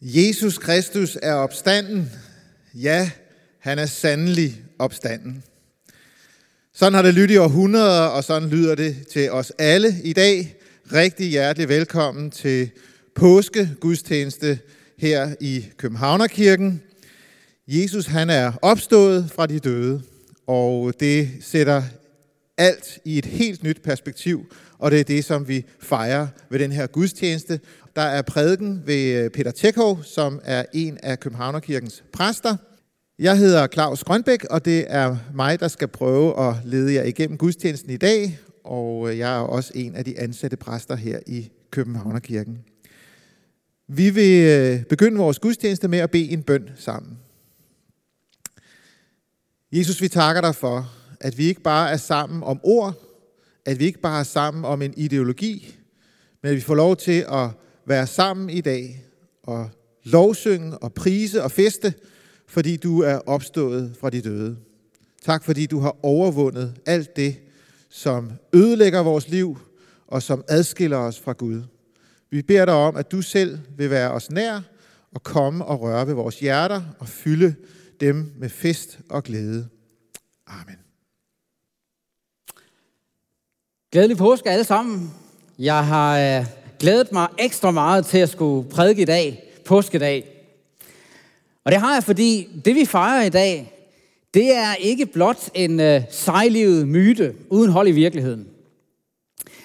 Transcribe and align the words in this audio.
Jesus 0.00 0.58
Kristus 0.58 1.18
er 1.22 1.32
opstanden. 1.32 2.10
Ja, 2.74 3.10
han 3.58 3.78
er 3.78 3.86
sandelig 3.86 4.62
opstanden. 4.78 5.42
Sådan 6.74 6.94
har 6.94 7.02
det 7.02 7.14
lyttet 7.14 7.34
i 7.34 7.38
århundreder, 7.38 8.00
og 8.00 8.24
sådan 8.24 8.48
lyder 8.48 8.74
det 8.74 9.06
til 9.12 9.30
os 9.30 9.52
alle 9.58 9.94
i 10.04 10.12
dag. 10.12 10.56
Rigtig 10.92 11.28
hjertelig 11.28 11.68
velkommen 11.68 12.30
til 12.30 12.70
påske 13.14 13.70
gudstjeneste 13.80 14.58
her 14.98 15.34
i 15.40 15.66
Københavnerkirken. 15.76 16.82
Jesus 17.68 18.06
han 18.06 18.30
er 18.30 18.52
opstået 18.62 19.30
fra 19.34 19.46
de 19.46 19.58
døde, 19.58 20.02
og 20.46 21.00
det 21.00 21.30
sætter 21.40 21.82
alt 22.56 22.98
i 23.04 23.18
et 23.18 23.26
helt 23.26 23.62
nyt 23.62 23.82
perspektiv, 23.82 24.54
og 24.78 24.90
det 24.90 25.00
er 25.00 25.04
det, 25.04 25.24
som 25.24 25.48
vi 25.48 25.64
fejrer 25.80 26.26
ved 26.50 26.58
den 26.58 26.72
her 26.72 26.86
gudstjeneste. 26.86 27.60
Der 27.96 28.02
er 28.02 28.22
prædiken 28.22 28.82
ved 28.86 29.24
øh, 29.24 29.30
Peter 29.30 29.50
Tjekov, 29.50 30.02
som 30.02 30.40
er 30.44 30.64
en 30.72 30.98
af 31.02 31.20
Københavnerkirkens 31.20 32.04
præster. 32.12 32.56
Jeg 33.18 33.38
hedder 33.38 33.66
Claus 33.66 34.04
Grønbæk, 34.04 34.44
og 34.44 34.64
det 34.64 34.84
er 34.88 35.16
mig, 35.34 35.60
der 35.60 35.68
skal 35.68 35.88
prøve 35.88 36.48
at 36.48 36.54
lede 36.64 36.94
jer 36.94 37.02
igennem 37.02 37.38
gudstjenesten 37.38 37.90
i 37.90 37.96
dag, 37.96 38.38
og 38.64 39.10
øh, 39.10 39.18
jeg 39.18 39.36
er 39.36 39.40
også 39.40 39.72
en 39.74 39.94
af 39.94 40.04
de 40.04 40.20
ansatte 40.20 40.56
præster 40.56 40.96
her 40.96 41.18
i 41.26 41.50
Københavnerkirken. 41.70 42.58
Vi 43.88 44.10
vil 44.10 44.46
øh, 44.46 44.84
begynde 44.84 45.18
vores 45.18 45.38
gudstjeneste 45.38 45.88
med 45.88 45.98
at 45.98 46.10
bede 46.10 46.30
en 46.30 46.42
bøn 46.42 46.70
sammen. 46.76 47.18
Jesus, 49.72 50.00
vi 50.00 50.08
takker 50.08 50.40
dig 50.40 50.54
for, 50.54 50.92
at 51.20 51.38
vi 51.38 51.44
ikke 51.44 51.60
bare 51.60 51.90
er 51.90 51.96
sammen 51.96 52.42
om 52.42 52.60
ord, 52.62 52.94
at 53.64 53.78
vi 53.78 53.84
ikke 53.84 54.00
bare 54.00 54.20
er 54.20 54.24
sammen 54.24 54.64
om 54.64 54.82
en 54.82 54.94
ideologi, 54.96 55.76
men 56.42 56.50
at 56.50 56.56
vi 56.56 56.60
får 56.60 56.74
lov 56.74 56.96
til 56.96 57.26
at 57.32 57.50
være 57.86 58.06
sammen 58.06 58.50
i 58.50 58.60
dag 58.60 59.04
og 59.42 59.70
lovsynge 60.04 60.78
og 60.78 60.94
prise 60.94 61.42
og 61.42 61.50
feste, 61.50 61.94
fordi 62.48 62.76
du 62.76 63.02
er 63.02 63.18
opstået 63.26 63.96
fra 64.00 64.10
de 64.10 64.20
døde. 64.20 64.56
Tak 65.24 65.44
fordi 65.44 65.66
du 65.66 65.80
har 65.80 65.96
overvundet 66.02 66.74
alt 66.86 67.16
det, 67.16 67.36
som 67.90 68.32
ødelægger 68.52 69.02
vores 69.02 69.28
liv 69.28 69.58
og 70.06 70.22
som 70.22 70.44
adskiller 70.48 70.96
os 70.98 71.20
fra 71.20 71.32
Gud. 71.32 71.62
Vi 72.30 72.42
beder 72.42 72.64
dig 72.64 72.74
om, 72.74 72.96
at 72.96 73.12
du 73.12 73.22
selv 73.22 73.58
vil 73.76 73.90
være 73.90 74.10
os 74.10 74.30
nær 74.30 74.60
og 75.14 75.22
komme 75.22 75.64
og 75.64 75.80
røre 75.80 76.06
ved 76.06 76.14
vores 76.14 76.40
hjerter 76.40 76.82
og 76.98 77.08
fylde 77.08 77.54
dem 78.00 78.32
med 78.36 78.48
fest 78.48 78.98
og 79.10 79.24
glæde. 79.24 79.68
Amen. 80.46 80.76
Glædelig 83.92 84.16
påske 84.16 84.50
alle 84.50 84.64
sammen. 84.64 85.10
Jeg 85.58 85.86
har 85.86 86.38
øh, 86.40 86.46
glædet 86.78 87.12
mig 87.12 87.28
ekstra 87.38 87.70
meget 87.70 88.06
til 88.06 88.18
at 88.18 88.28
skulle 88.28 88.68
prædike 88.68 89.02
i 89.02 89.04
dag, 89.04 89.42
påskedag. 89.64 90.24
Og 91.64 91.72
det 91.72 91.80
har 91.80 91.94
jeg, 91.94 92.04
fordi 92.04 92.48
det 92.64 92.74
vi 92.74 92.84
fejrer 92.84 93.22
i 93.22 93.28
dag, 93.28 93.72
det 94.34 94.56
er 94.56 94.74
ikke 94.74 95.06
blot 95.06 95.50
en 95.54 95.80
øh, 95.80 96.02
sejlivet 96.10 96.88
myte 96.88 97.34
uden 97.50 97.70
hold 97.70 97.88
i 97.88 97.92
virkeligheden. 97.92 98.46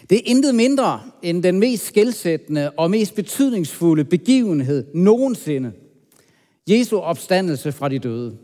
Det 0.10 0.18
er 0.18 0.22
intet 0.26 0.56
mindre 0.56 1.02
end 1.22 1.44
den 1.44 1.60
mest 1.60 1.86
skældsættende 1.86 2.72
og 2.78 2.92
mest 2.92 3.16
betydningsfulde 3.16 4.06
begivenhed 4.06 4.86
nogensinde. 4.94 5.72
Jesu 6.68 7.00
opstandelse 7.00 7.72
fra 7.72 7.90
de 7.90 8.00
døde. 8.00 8.38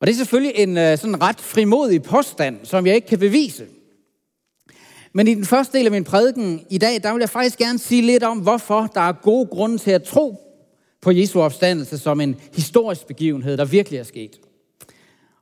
Og 0.00 0.06
det 0.06 0.12
er 0.12 0.16
selvfølgelig 0.16 0.52
en 0.56 0.78
øh, 0.78 0.98
sådan 0.98 1.22
ret 1.22 1.40
frimodig 1.40 2.02
påstand, 2.02 2.56
som 2.62 2.86
jeg 2.86 2.94
ikke 2.94 3.08
kan 3.08 3.18
bevise. 3.18 3.66
Men 5.16 5.28
i 5.28 5.34
den 5.34 5.44
første 5.44 5.78
del 5.78 5.86
af 5.86 5.92
min 5.92 6.04
prædiken 6.04 6.66
i 6.70 6.78
dag, 6.78 7.02
der 7.02 7.12
vil 7.12 7.20
jeg 7.20 7.30
faktisk 7.30 7.58
gerne 7.58 7.78
sige 7.78 8.02
lidt 8.02 8.22
om, 8.22 8.38
hvorfor 8.38 8.90
der 8.94 9.00
er 9.00 9.12
gode 9.12 9.46
grunde 9.46 9.78
til 9.78 9.90
at 9.90 10.02
tro 10.02 10.40
på 11.00 11.10
Jesu 11.10 11.40
opstandelse 11.40 11.98
som 11.98 12.20
en 12.20 12.36
historisk 12.52 13.06
begivenhed, 13.06 13.56
der 13.56 13.64
virkelig 13.64 13.98
er 13.98 14.04
sket. 14.04 14.40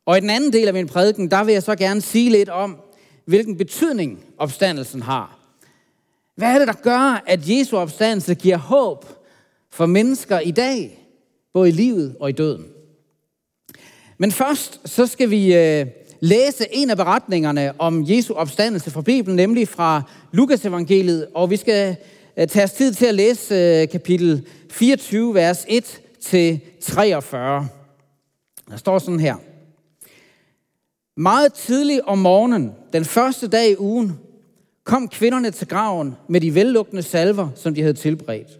Og 0.06 0.18
i 0.18 0.20
den 0.20 0.30
anden 0.30 0.52
del 0.52 0.68
af 0.68 0.74
min 0.74 0.86
prædiken, 0.86 1.30
der 1.30 1.44
vil 1.44 1.52
jeg 1.52 1.62
så 1.62 1.76
gerne 1.76 2.00
sige 2.00 2.30
lidt 2.30 2.48
om, 2.48 2.76
hvilken 3.24 3.56
betydning 3.56 4.24
opstandelsen 4.38 5.02
har. 5.02 5.38
Hvad 6.36 6.54
er 6.54 6.58
det, 6.58 6.68
der 6.68 6.82
gør, 6.82 7.22
at 7.26 7.48
Jesu 7.48 7.76
opstandelse 7.76 8.34
giver 8.34 8.56
håb 8.56 9.04
for 9.70 9.86
mennesker 9.86 10.40
i 10.40 10.50
dag, 10.50 11.08
både 11.54 11.68
i 11.68 11.72
livet 11.72 12.16
og 12.20 12.28
i 12.28 12.32
døden? 12.32 12.66
Men 14.18 14.32
først 14.32 14.80
så 14.84 15.06
skal 15.06 15.30
vi 15.30 15.54
øh, 15.54 15.86
læse 16.22 16.66
en 16.70 16.90
af 16.90 16.96
beretningerne 16.96 17.80
om 17.80 18.04
Jesu 18.08 18.34
opstandelse 18.34 18.90
fra 18.90 19.00
Bibelen, 19.00 19.36
nemlig 19.36 19.68
fra 19.68 20.02
Lukas 20.32 20.64
evangeliet, 20.64 21.26
og 21.34 21.50
vi 21.50 21.56
skal 21.56 21.96
øh, 22.36 22.48
tage 22.48 22.64
os 22.64 22.72
tid 22.72 22.94
til 22.94 23.06
at 23.06 23.14
læse 23.14 23.54
øh, 23.54 23.88
kapitel 23.88 24.46
24, 24.70 25.34
vers 25.34 25.64
1-43. 25.64 25.70
Der 28.70 28.76
står 28.76 28.98
sådan 28.98 29.20
her. 29.20 29.36
Meget 31.16 31.52
tidligt 31.52 32.00
om 32.00 32.18
morgenen, 32.18 32.72
den 32.92 33.04
første 33.04 33.48
dag 33.48 33.70
i 33.70 33.76
ugen, 33.78 34.18
kom 34.84 35.08
kvinderne 35.08 35.50
til 35.50 35.68
graven 35.68 36.16
med 36.28 36.40
de 36.40 36.54
vellukkende 36.54 37.02
salver, 37.02 37.48
som 37.54 37.74
de 37.74 37.80
havde 37.80 37.94
tilberedt. 37.94 38.58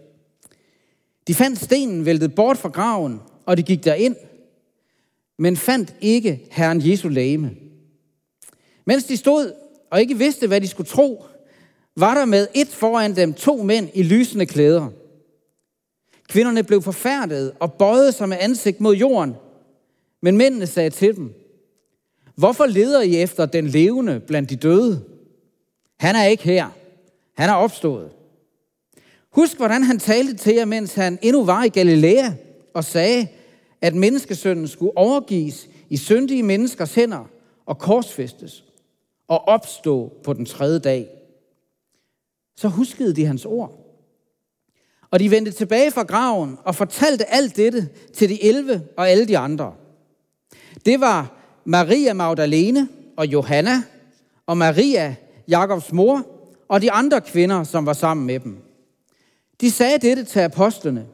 De 1.27 1.35
fandt 1.35 1.59
stenen 1.59 2.05
væltet 2.05 2.35
bort 2.35 2.57
fra 2.57 2.69
graven, 2.69 3.21
og 3.45 3.57
de 3.57 3.63
gik 3.63 3.85
derind– 3.85 4.15
men 5.39 5.57
fandt 5.57 5.95
ikke 6.01 6.47
Herren 6.51 6.89
Jesu 6.89 7.07
læme. 7.07 7.51
Mens 8.85 9.03
de 9.03 9.17
stod 9.17 9.53
og 9.91 10.01
ikke 10.01 10.17
vidste, 10.17 10.47
hvad 10.47 10.61
de 10.61 10.67
skulle 10.67 10.89
tro, 10.89 11.25
var 11.97 12.13
der 12.13 12.25
med 12.25 12.47
et 12.55 12.67
foran 12.67 13.15
dem 13.15 13.33
to 13.33 13.63
mænd 13.63 13.89
i 13.93 14.03
lysende 14.03 14.45
klæder. 14.45 14.89
Kvinderne 16.27 16.63
blev 16.63 16.81
forfærdet 16.81 17.51
og 17.59 17.73
bøjede 17.73 18.11
sig 18.11 18.29
med 18.29 18.37
ansigt 18.39 18.81
mod 18.81 18.95
jorden, 18.95 19.35
men 20.21 20.37
mændene 20.37 20.67
sagde 20.67 20.89
til 20.89 21.15
dem, 21.15 21.33
Hvorfor 22.35 22.65
leder 22.65 23.01
I 23.01 23.17
efter 23.17 23.45
den 23.45 23.67
levende 23.67 24.19
blandt 24.19 24.49
de 24.49 24.55
døde? 24.55 25.03
Han 25.99 26.15
er 26.15 26.23
ikke 26.23 26.43
her. 26.43 26.69
Han 27.37 27.49
er 27.49 27.53
opstået. 27.53 28.09
Husk, 29.29 29.57
hvordan 29.57 29.83
han 29.83 29.99
talte 29.99 30.33
til 30.33 30.55
jer, 30.55 30.65
mens 30.65 30.93
han 30.93 31.19
endnu 31.21 31.43
var 31.43 31.63
i 31.63 31.69
Galilea, 31.69 32.31
og 32.73 32.83
sagde, 32.83 33.27
at 33.83 33.95
menneskesønnen 33.95 34.67
skulle 34.67 34.97
overgives 34.97 35.69
i 35.89 35.97
syndige 35.97 36.43
menneskers 36.43 36.95
hænder 36.95 37.29
og 37.65 37.77
korsfæstes 37.77 38.63
og 39.27 39.47
opstå 39.47 40.13
på 40.23 40.33
den 40.33 40.45
tredje 40.45 40.79
dag. 40.79 41.09
Så 42.55 42.67
huskede 42.67 43.15
de 43.15 43.25
hans 43.25 43.45
ord. 43.45 43.79
Og 45.11 45.19
de 45.19 45.31
vendte 45.31 45.51
tilbage 45.51 45.91
fra 45.91 46.03
graven 46.03 46.57
og 46.63 46.75
fortalte 46.75 47.25
alt 47.25 47.55
dette 47.55 47.89
til 48.13 48.29
de 48.29 48.43
elve 48.43 48.83
og 48.97 49.09
alle 49.09 49.27
de 49.27 49.37
andre. 49.37 49.73
Det 50.85 50.99
var 50.99 51.37
Maria 51.65 52.13
Magdalene 52.13 52.87
og 53.17 53.27
Johanna 53.27 53.83
og 54.45 54.57
Maria, 54.57 55.15
Jakobs 55.47 55.91
mor, 55.91 56.27
og 56.67 56.81
de 56.81 56.91
andre 56.91 57.21
kvinder, 57.21 57.63
som 57.63 57.85
var 57.85 57.93
sammen 57.93 58.25
med 58.25 58.39
dem. 58.39 58.57
De 59.61 59.71
sagde 59.71 59.97
dette 59.97 60.23
til 60.23 60.39
apostlene, 60.39 61.05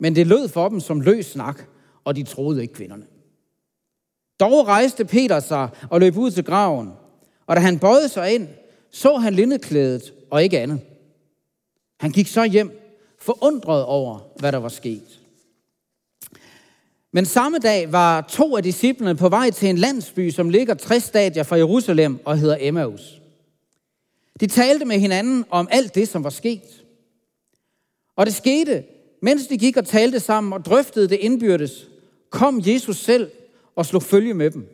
men 0.00 0.16
det 0.16 0.26
lød 0.26 0.48
for 0.48 0.68
dem 0.68 0.80
som 0.80 1.00
løs 1.00 1.26
snak, 1.26 1.64
og 2.04 2.16
de 2.16 2.22
troede 2.22 2.62
ikke 2.62 2.74
kvinderne. 2.74 3.06
Dog 4.40 4.66
rejste 4.66 5.04
Peter 5.04 5.40
sig 5.40 5.68
og 5.90 6.00
løb 6.00 6.16
ud 6.16 6.30
til 6.30 6.44
graven, 6.44 6.92
og 7.46 7.56
da 7.56 7.60
han 7.60 7.78
bøjede 7.78 8.08
sig 8.08 8.34
ind, 8.34 8.48
så 8.90 9.16
han 9.16 9.34
lindeklædet 9.34 10.14
og 10.30 10.42
ikke 10.42 10.60
andet. 10.60 10.80
Han 12.00 12.10
gik 12.10 12.26
så 12.26 12.44
hjem, 12.44 12.78
forundret 13.18 13.84
over, 13.84 14.18
hvad 14.36 14.52
der 14.52 14.58
var 14.58 14.68
sket. 14.68 15.20
Men 17.12 17.26
samme 17.26 17.58
dag 17.58 17.92
var 17.92 18.20
to 18.20 18.56
af 18.56 18.62
disciplene 18.62 19.16
på 19.16 19.28
vej 19.28 19.50
til 19.50 19.68
en 19.68 19.78
landsby, 19.78 20.30
som 20.30 20.48
ligger 20.48 20.74
60 20.74 21.02
stadier 21.02 21.42
fra 21.42 21.56
Jerusalem 21.56 22.20
og 22.24 22.38
hedder 22.38 22.56
Emmaus. 22.60 23.20
De 24.40 24.46
talte 24.46 24.84
med 24.84 24.98
hinanden 24.98 25.44
om 25.50 25.68
alt 25.70 25.94
det, 25.94 26.08
som 26.08 26.24
var 26.24 26.30
sket. 26.30 26.84
Og 28.16 28.26
det 28.26 28.34
skete, 28.34 28.84
mens 29.22 29.46
de 29.46 29.58
gik 29.58 29.76
og 29.76 29.86
talte 29.86 30.20
sammen 30.20 30.52
og 30.52 30.64
drøftede 30.64 31.08
det 31.08 31.18
indbyrdes, 31.18 31.88
kom 32.32 32.62
Jesus 32.66 32.96
selv 32.96 33.30
og 33.76 33.86
slog 33.86 34.02
følge 34.02 34.34
med 34.34 34.50
dem. 34.50 34.68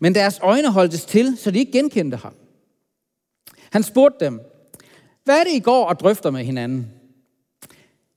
Men 0.00 0.14
deres 0.14 0.38
øjne 0.42 0.72
holdtes 0.72 1.04
til, 1.04 1.36
så 1.36 1.50
de 1.50 1.58
ikke 1.58 1.72
genkendte 1.72 2.16
ham. 2.16 2.34
Han 3.72 3.82
spurgte 3.82 4.24
dem, 4.24 4.40
hvad 5.24 5.40
er 5.40 5.44
det, 5.44 5.52
I 5.52 5.60
går 5.60 5.84
og 5.84 6.00
drøfter 6.00 6.30
med 6.30 6.44
hinanden? 6.44 6.86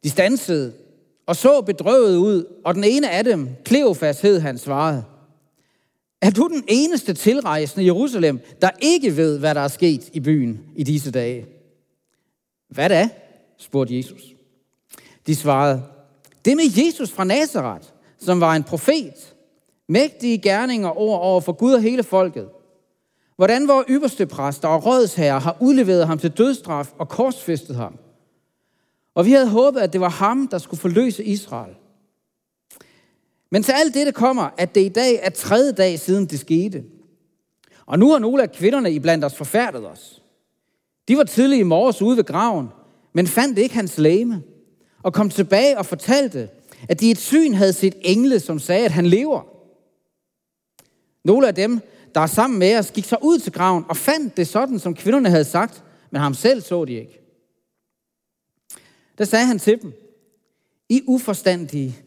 De 0.03 0.09
stansede 0.09 0.73
og 1.25 1.35
så 1.35 1.61
bedrøvet 1.61 2.17
ud, 2.17 2.45
og 2.65 2.75
den 2.75 2.83
ene 2.83 3.09
af 3.09 3.23
dem, 3.23 3.49
Kleofas 3.65 4.21
hed 4.21 4.39
han, 4.39 4.57
svarede, 4.57 5.03
er 6.21 6.29
du 6.29 6.47
den 6.47 6.63
eneste 6.67 7.13
tilrejsende 7.13 7.83
i 7.83 7.87
Jerusalem, 7.87 8.39
der 8.61 8.69
ikke 8.81 9.17
ved, 9.17 9.39
hvad 9.39 9.55
der 9.55 9.61
er 9.61 9.67
sket 9.67 10.09
i 10.13 10.19
byen 10.19 10.61
i 10.75 10.83
disse 10.83 11.11
dage? 11.11 11.45
Hvad 12.69 12.89
da? 12.89 13.09
spurgte 13.57 13.97
Jesus. 13.97 14.21
De 15.27 15.35
svarede, 15.35 15.83
det 16.45 16.57
med 16.57 16.85
Jesus 16.85 17.11
fra 17.11 17.23
Nazareth, 17.23 17.87
som 18.19 18.41
var 18.41 18.55
en 18.55 18.63
profet, 18.63 19.35
mægtige 19.89 20.37
gerninger 20.37 20.89
over 20.89 21.17
over 21.17 21.41
for 21.41 21.51
Gud 21.51 21.73
og 21.73 21.81
hele 21.81 22.03
folket. 22.03 22.49
Hvordan 23.35 23.67
vores 23.67 23.85
ypperste 23.89 24.25
præster 24.25 24.67
og 24.67 24.85
rådsherrer 24.85 25.39
har 25.39 25.57
udleveret 25.59 26.07
ham 26.07 26.19
til 26.19 26.31
dødstraf 26.31 26.93
og 26.99 27.09
korsfæstet 27.09 27.75
ham. 27.75 27.97
Og 29.15 29.25
vi 29.25 29.31
havde 29.31 29.49
håbet, 29.49 29.79
at 29.79 29.93
det 29.93 30.01
var 30.01 30.09
ham, 30.09 30.47
der 30.47 30.57
skulle 30.57 30.81
forløse 30.81 31.23
Israel. 31.23 31.75
Men 33.51 33.63
til 33.63 33.71
alt 33.71 33.93
det, 33.93 34.15
kommer, 34.15 34.49
at 34.57 34.75
det 34.75 34.81
i 34.81 34.89
dag 34.89 35.19
er 35.21 35.29
tredje 35.29 35.71
dag 35.71 35.99
siden 35.99 36.25
det 36.25 36.39
skete. 36.39 36.83
Og 37.85 37.99
nu 37.99 38.11
har 38.11 38.19
nogle 38.19 38.43
af 38.43 38.51
kvinderne 38.51 38.91
i 38.91 38.99
blandt 38.99 39.25
os 39.25 39.35
forfærdet 39.35 39.87
os. 39.87 40.21
De 41.07 41.17
var 41.17 41.23
tidlig 41.23 41.59
i 41.59 41.63
morges 41.63 42.01
ude 42.01 42.17
ved 42.17 42.23
graven, 42.23 42.67
men 43.13 43.27
fandt 43.27 43.59
ikke 43.59 43.75
hans 43.75 43.97
læme, 43.97 44.43
og 45.03 45.13
kom 45.13 45.29
tilbage 45.29 45.77
og 45.77 45.85
fortalte, 45.85 46.49
at 46.89 46.99
de 46.99 47.07
i 47.07 47.11
et 47.11 47.17
syn 47.17 47.53
havde 47.53 47.73
set 47.73 47.95
engle, 48.01 48.39
som 48.39 48.59
sagde, 48.59 48.85
at 48.85 48.91
han 48.91 49.05
lever. 49.05 49.41
Nogle 51.23 51.47
af 51.47 51.55
dem, 51.55 51.81
der 52.15 52.21
er 52.21 52.27
sammen 52.27 52.59
med 52.59 52.77
os, 52.77 52.91
gik 52.91 53.05
så 53.05 53.17
ud 53.21 53.39
til 53.39 53.51
graven 53.51 53.85
og 53.89 53.97
fandt 53.97 54.37
det 54.37 54.47
sådan, 54.47 54.79
som 54.79 54.95
kvinderne 54.95 55.29
havde 55.29 55.43
sagt, 55.43 55.83
men 56.11 56.21
ham 56.21 56.33
selv 56.33 56.61
så 56.61 56.85
de 56.85 56.93
ikke. 56.93 57.21
Der 59.17 59.25
sagde 59.25 59.45
han 59.45 59.59
til 59.59 59.81
dem, 59.81 59.93
I 60.89 61.01
uforstandige, 61.07 61.97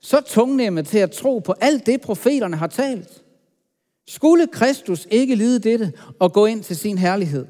så 0.00 0.20
tungnemme 0.20 0.82
til 0.82 0.98
at 0.98 1.10
tro 1.10 1.38
på 1.38 1.54
alt 1.60 1.86
det, 1.86 2.00
profeterne 2.00 2.56
har 2.56 2.66
talt. 2.66 3.22
Skulle 4.08 4.46
Kristus 4.46 5.06
ikke 5.10 5.34
lide 5.34 5.58
dette 5.58 5.92
og 6.20 6.32
gå 6.32 6.46
ind 6.46 6.62
til 6.62 6.76
sin 6.76 6.98
herlighed? 6.98 7.46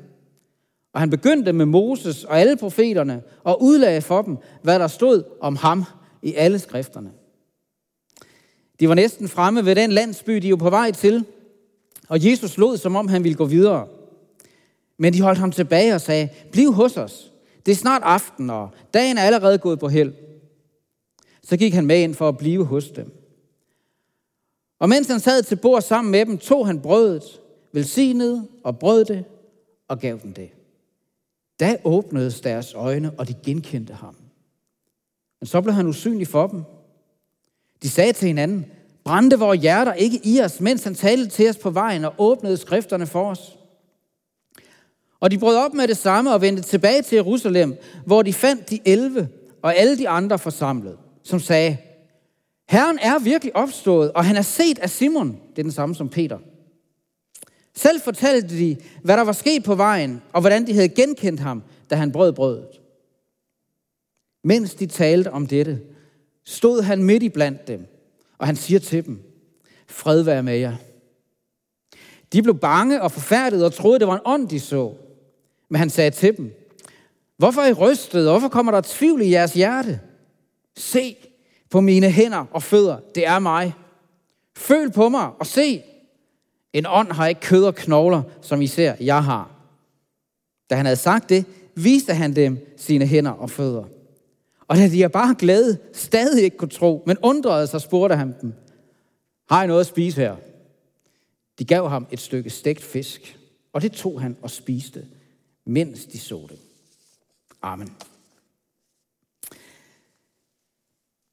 Og 0.94 1.00
han 1.00 1.10
begyndte 1.10 1.52
med 1.52 1.66
Moses 1.66 2.24
og 2.24 2.40
alle 2.40 2.56
profeterne 2.56 3.22
og 3.44 3.62
udlagde 3.62 4.00
for 4.00 4.22
dem, 4.22 4.36
hvad 4.62 4.78
der 4.78 4.86
stod 4.86 5.22
om 5.40 5.56
ham 5.56 5.84
i 6.22 6.34
alle 6.34 6.58
skrifterne. 6.58 7.10
De 8.80 8.88
var 8.88 8.94
næsten 8.94 9.28
fremme 9.28 9.64
ved 9.64 9.74
den 9.74 9.92
landsby, 9.92 10.36
de 10.36 10.50
var 10.50 10.56
på 10.56 10.70
vej 10.70 10.90
til, 10.90 11.24
og 12.08 12.30
Jesus 12.30 12.58
lod, 12.58 12.76
som 12.76 12.96
om 12.96 13.08
han 13.08 13.24
ville 13.24 13.36
gå 13.36 13.44
videre. 13.44 13.86
Men 14.98 15.12
de 15.12 15.20
holdt 15.20 15.38
ham 15.38 15.52
tilbage 15.52 15.94
og 15.94 16.00
sagde, 16.00 16.28
bliv 16.52 16.72
hos 16.72 16.96
os. 16.96 17.32
Det 17.66 17.72
er 17.72 17.76
snart 17.76 18.02
aften, 18.04 18.50
og 18.50 18.70
dagen 18.94 19.18
er 19.18 19.22
allerede 19.22 19.58
gået 19.58 19.78
på 19.78 19.88
held. 19.88 20.12
Så 21.42 21.56
gik 21.56 21.74
han 21.74 21.86
med 21.86 22.00
ind 22.02 22.14
for 22.14 22.28
at 22.28 22.38
blive 22.38 22.64
hos 22.64 22.88
dem. 22.88 23.12
Og 24.78 24.88
mens 24.88 25.08
han 25.08 25.20
sad 25.20 25.42
til 25.42 25.56
bord 25.56 25.82
sammen 25.82 26.10
med 26.10 26.26
dem, 26.26 26.38
tog 26.38 26.66
han 26.66 26.80
brødet, 26.80 27.40
velsignede 27.72 28.48
og 28.64 28.78
brød 28.78 29.04
det 29.04 29.24
og 29.88 29.98
gav 29.98 30.18
dem 30.22 30.32
det. 30.32 30.50
Da 31.60 31.76
åbnedes 31.84 32.40
deres 32.40 32.74
øjne, 32.74 33.12
og 33.18 33.28
de 33.28 33.34
genkendte 33.44 33.94
ham. 33.94 34.16
Men 35.40 35.46
så 35.46 35.60
blev 35.60 35.74
han 35.74 35.86
usynlig 35.86 36.28
for 36.28 36.46
dem. 36.46 36.62
De 37.82 37.90
sagde 37.90 38.12
til 38.12 38.26
hinanden, 38.26 38.66
brændte 39.04 39.38
vores 39.38 39.60
hjerter 39.60 39.92
ikke 39.92 40.20
i 40.24 40.40
os, 40.40 40.60
mens 40.60 40.84
han 40.84 40.94
talte 40.94 41.30
til 41.30 41.48
os 41.48 41.56
på 41.56 41.70
vejen 41.70 42.04
og 42.04 42.14
åbnede 42.18 42.56
skrifterne 42.56 43.06
for 43.06 43.30
os. 43.30 43.58
Og 45.20 45.30
de 45.30 45.38
brød 45.38 45.56
op 45.56 45.74
med 45.74 45.88
det 45.88 45.96
samme 45.96 46.34
og 46.34 46.40
vendte 46.40 46.62
tilbage 46.62 47.02
til 47.02 47.16
Jerusalem, 47.16 47.76
hvor 48.06 48.22
de 48.22 48.32
fandt 48.32 48.70
de 48.70 48.80
elve 48.84 49.28
og 49.62 49.76
alle 49.76 49.98
de 49.98 50.08
andre 50.08 50.38
forsamlet, 50.38 50.96
som 51.22 51.40
sagde, 51.40 51.76
Herren 52.68 52.98
er 53.02 53.18
virkelig 53.18 53.56
opstået, 53.56 54.12
og 54.12 54.24
han 54.24 54.36
er 54.36 54.42
set 54.42 54.78
af 54.78 54.90
Simon. 54.90 55.28
Det 55.28 55.58
er 55.58 55.62
den 55.62 55.72
samme 55.72 55.94
som 55.94 56.08
Peter. 56.08 56.38
Selv 57.74 58.00
fortalte 58.00 58.58
de, 58.58 58.76
hvad 59.02 59.16
der 59.16 59.24
var 59.24 59.32
sket 59.32 59.64
på 59.64 59.74
vejen, 59.74 60.22
og 60.32 60.40
hvordan 60.40 60.66
de 60.66 60.74
havde 60.74 60.88
genkendt 60.88 61.40
ham, 61.40 61.62
da 61.90 61.96
han 61.96 62.12
brød 62.12 62.32
brødet. 62.32 62.77
Mens 64.44 64.74
de 64.74 64.86
talte 64.86 65.30
om 65.30 65.46
dette, 65.46 65.80
stod 66.44 66.82
han 66.82 67.04
midt 67.04 67.22
i 67.22 67.28
blandt 67.28 67.68
dem, 67.68 67.86
og 68.38 68.46
han 68.46 68.56
siger 68.56 68.80
til 68.80 69.06
dem, 69.06 69.22
fred 69.86 70.22
være 70.22 70.42
med 70.42 70.56
jer. 70.56 70.76
De 72.32 72.42
blev 72.42 72.58
bange 72.58 73.02
og 73.02 73.12
forfærdede 73.12 73.66
og 73.66 73.72
troede, 73.72 73.98
det 73.98 74.08
var 74.08 74.14
en 74.14 74.22
ånd, 74.24 74.48
de 74.48 74.60
så. 74.60 74.94
Men 75.68 75.78
han 75.78 75.90
sagde 75.90 76.10
til 76.10 76.36
dem, 76.36 76.54
hvorfor 77.36 77.60
er 77.60 77.68
I 77.68 77.72
rystet? 77.72 78.28
Hvorfor 78.28 78.48
kommer 78.48 78.72
der 78.72 78.80
tvivl 78.84 79.22
i 79.22 79.30
jeres 79.30 79.52
hjerte? 79.52 80.00
Se 80.76 81.16
på 81.70 81.80
mine 81.80 82.10
hænder 82.10 82.44
og 82.50 82.62
fødder, 82.62 82.98
det 83.14 83.26
er 83.26 83.38
mig. 83.38 83.74
Føl 84.56 84.90
på 84.90 85.08
mig 85.08 85.30
og 85.38 85.46
se. 85.46 85.82
En 86.72 86.86
ånd 86.86 87.12
har 87.12 87.26
ikke 87.26 87.40
kød 87.40 87.64
og 87.64 87.74
knogler, 87.74 88.22
som 88.42 88.62
I 88.62 88.66
ser, 88.66 88.94
jeg 89.00 89.24
har. 89.24 89.50
Da 90.70 90.74
han 90.74 90.86
havde 90.86 90.96
sagt 90.96 91.28
det, 91.28 91.44
viste 91.74 92.14
han 92.14 92.36
dem 92.36 92.74
sine 92.76 93.06
hænder 93.06 93.30
og 93.30 93.50
fødder. 93.50 93.84
Og 94.68 94.76
da 94.76 94.88
de 94.88 95.02
er 95.02 95.08
bare 95.08 95.34
glade, 95.38 95.78
stadig 95.92 96.44
ikke 96.44 96.56
kunne 96.56 96.68
tro, 96.68 97.02
men 97.06 97.18
undrede 97.22 97.66
sig, 97.66 97.80
spurgte 97.80 98.16
han 98.16 98.34
dem, 98.40 98.52
har 99.50 99.64
I 99.64 99.66
noget 99.66 99.80
at 99.80 99.86
spise 99.86 100.20
her? 100.20 100.36
De 101.58 101.64
gav 101.64 101.88
ham 101.88 102.06
et 102.10 102.20
stykke 102.20 102.50
stegt 102.50 102.82
fisk, 102.82 103.38
og 103.72 103.82
det 103.82 103.92
tog 103.92 104.20
han 104.20 104.36
og 104.42 104.50
spiste, 104.50 105.04
mens 105.66 106.04
de 106.04 106.18
så 106.18 106.46
det. 106.48 106.58
Amen. 107.62 107.92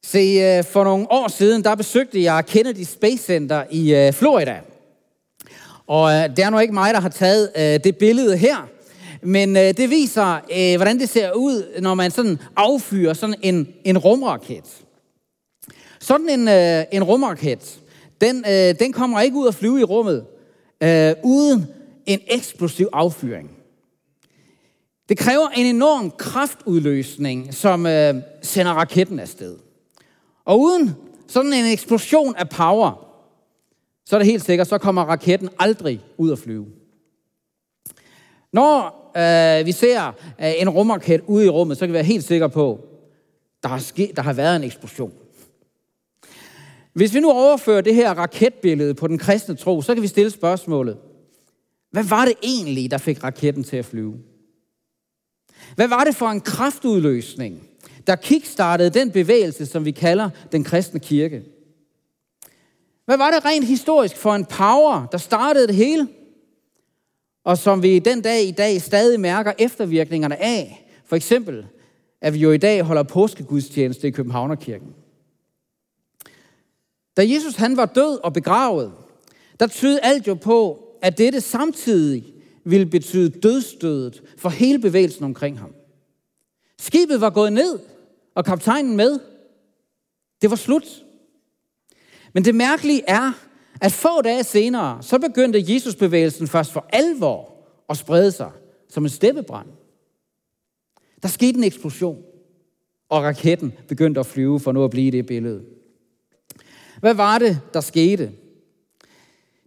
Se, 0.05 0.19
øh, 0.19 0.63
for 0.63 0.83
nogle 0.83 1.11
år 1.11 1.27
siden, 1.27 1.63
der 1.63 1.75
besøgte 1.75 2.23
jeg 2.23 2.45
Kennedy 2.45 2.83
Space 2.83 3.23
Center 3.23 3.65
i 3.71 3.95
øh, 3.95 4.13
Florida. 4.13 4.61
Og 5.88 6.11
øh, 6.13 6.29
det 6.29 6.39
er 6.39 6.49
nu 6.49 6.59
ikke 6.59 6.73
mig, 6.73 6.93
der 6.93 6.99
har 6.99 7.09
taget 7.09 7.51
det 7.83 7.97
billede 7.97 8.38
her, 8.38 8.67
men 9.25 9.57
øh, 9.57 9.77
det 9.77 9.89
viser, 9.89 10.39
øh, 10.57 10.75
hvordan 10.75 11.00
det 11.00 11.10
ser 11.10 11.31
ud, 11.31 11.81
når 11.81 11.94
man 11.94 12.12
sådan 12.12 12.39
affyrer 12.56 13.13
sådan 13.13 13.36
en, 13.42 13.74
en 13.83 13.98
rumraket. 13.98 14.86
Sådan 16.00 16.30
en, 16.30 16.48
øh, 16.48 16.83
en 16.92 17.04
rumraket, 17.04 17.80
den, 18.22 18.44
den 18.80 18.94
kommer 18.94 19.22
ikke 19.22 19.38
ud 19.38 19.48
at 19.48 19.56
flyve 19.56 19.80
i 19.80 19.83
rummet, 19.83 20.25
uden 21.24 21.66
en 22.06 22.19
eksplosiv 22.27 22.88
affyring. 22.94 23.51
Det 25.10 25.18
kræver 25.18 25.48
en 25.48 25.66
enorm 25.66 26.12
kraftudløsning, 26.12 27.54
som 27.54 27.86
øh, 27.86 28.16
sender 28.42 28.72
raketten 28.72 29.19
afsted. 29.19 29.57
Og 30.45 30.60
uden 30.60 30.95
sådan 31.27 31.54
en 31.54 31.66
eksplosion 31.66 32.36
af 32.36 32.50
power, 32.50 33.07
så 34.06 34.16
er 34.16 34.19
det 34.19 34.27
helt 34.27 34.45
sikkert, 34.45 34.68
så 34.68 34.77
kommer 34.77 35.06
raketten 35.06 35.50
aldrig 35.60 36.01
ud 36.18 36.31
at 36.31 36.39
flyve. 36.39 36.66
Når 38.54 39.04
øh, 39.17 39.65
vi 39.65 39.71
ser 39.71 40.07
øh, 40.41 40.53
en 40.62 40.69
rumraket 40.69 41.21
ude 41.27 41.45
i 41.45 41.50
rummet, 41.50 41.77
så 41.77 41.85
kan 41.85 41.89
vi 41.89 41.94
være 41.94 42.03
helt 42.03 42.23
sikre 42.23 42.50
på, 42.50 42.79
der 43.63 43.69
har, 43.69 43.79
ske, 43.79 44.13
der 44.15 44.21
har 44.21 44.33
været 44.33 44.56
en 44.56 44.63
eksplosion. 44.63 45.13
Hvis 46.94 47.13
vi 47.13 47.19
nu 47.19 47.31
overfører 47.31 47.81
det 47.81 47.95
her 47.95 48.13
raketbillede 48.13 48.94
på 48.94 49.07
den 49.07 49.17
kristne 49.17 49.56
tro, 49.56 49.81
så 49.81 49.94
kan 49.94 50.03
vi 50.03 50.07
stille 50.07 50.31
spørgsmålet, 50.31 50.97
hvad 51.91 52.03
var 52.03 52.25
det 52.25 52.33
egentlig, 52.44 52.91
der 52.91 52.97
fik 52.97 53.23
raketten 53.23 53.63
til 53.63 53.77
at 53.77 53.85
flyve? 53.85 54.13
Hvad 55.75 55.88
var 55.88 56.03
det 56.03 56.15
for 56.15 56.27
en 56.27 56.41
kraftudløsning, 56.41 57.69
der 58.07 58.15
kickstartede 58.15 58.89
den 58.89 59.12
bevægelse, 59.12 59.65
som 59.65 59.86
vi 59.86 59.91
kalder 59.91 60.29
den 60.51 60.63
kristne 60.63 61.00
kirke? 61.00 61.43
Hvad 63.05 63.17
var 63.17 63.31
det 63.31 63.45
rent 63.45 63.65
historisk 63.65 64.17
for 64.17 64.36
en 64.36 64.45
power, 64.45 65.07
der 65.12 65.17
startede 65.17 65.67
det 65.67 65.75
hele? 65.75 66.07
Og 67.45 67.57
som 67.57 67.83
vi 67.83 67.99
den 67.99 68.21
dag 68.21 68.43
i 68.43 68.51
dag 68.51 68.81
stadig 68.81 69.19
mærker 69.19 69.53
eftervirkningerne 69.59 70.41
af. 70.41 70.87
For 71.05 71.15
eksempel, 71.15 71.65
at 72.21 72.33
vi 72.33 72.39
jo 72.39 72.51
i 72.51 72.57
dag 72.57 72.81
holder 72.81 73.03
påskegudstjeneste 73.03 74.07
i 74.07 74.11
Københavnerkirken. 74.11 74.95
Da 77.17 77.21
Jesus 77.29 77.55
han 77.55 77.77
var 77.77 77.85
død 77.85 78.19
og 78.23 78.33
begravet, 78.33 78.91
der 79.59 79.67
tydede 79.67 79.99
alt 79.99 80.27
jo 80.27 80.33
på, 80.33 80.87
at 81.01 81.17
dette 81.17 81.41
samtidig 81.41 82.25
ville 82.63 82.85
betyde 82.85 83.29
dødstødet 83.29 84.23
for 84.37 84.49
hele 84.49 84.79
bevægelsen 84.79 85.23
omkring 85.23 85.59
ham. 85.59 85.73
Skibet 86.79 87.21
var 87.21 87.29
gået 87.29 87.53
ned, 87.53 87.79
og 88.35 88.45
kaptajnen 88.45 88.97
med. 88.97 89.19
Det 90.41 90.49
var 90.49 90.55
slut. 90.55 91.03
Men 92.33 92.45
det 92.45 92.55
mærkelige 92.55 93.03
er, 93.07 93.31
at 93.82 93.91
få 93.91 94.22
dage 94.22 94.44
senere, 94.44 95.03
så 95.03 95.20
begyndte 95.20 95.74
Jesusbevægelsen 95.74 96.48
først 96.48 96.72
for 96.72 96.86
alvor 96.89 97.55
at 97.89 97.98
sprede 97.98 98.32
sig 98.32 98.51
som 98.89 99.03
en 99.03 99.10
steppebrand. 99.10 99.67
Der 101.24 101.27
skete 101.27 101.58
en 101.58 101.63
eksplosion, 101.63 102.24
og 103.10 103.24
raketten 103.24 103.74
begyndte 103.88 104.20
at 104.20 104.25
flyve 104.25 104.60
for 104.60 104.72
nu 104.72 104.84
at 104.84 104.91
blive 104.91 105.12
det 105.12 105.25
billede. 105.25 105.63
Hvad 107.00 107.13
var 107.13 107.38
det, 107.38 107.62
der 107.74 107.82
skete? 107.82 108.32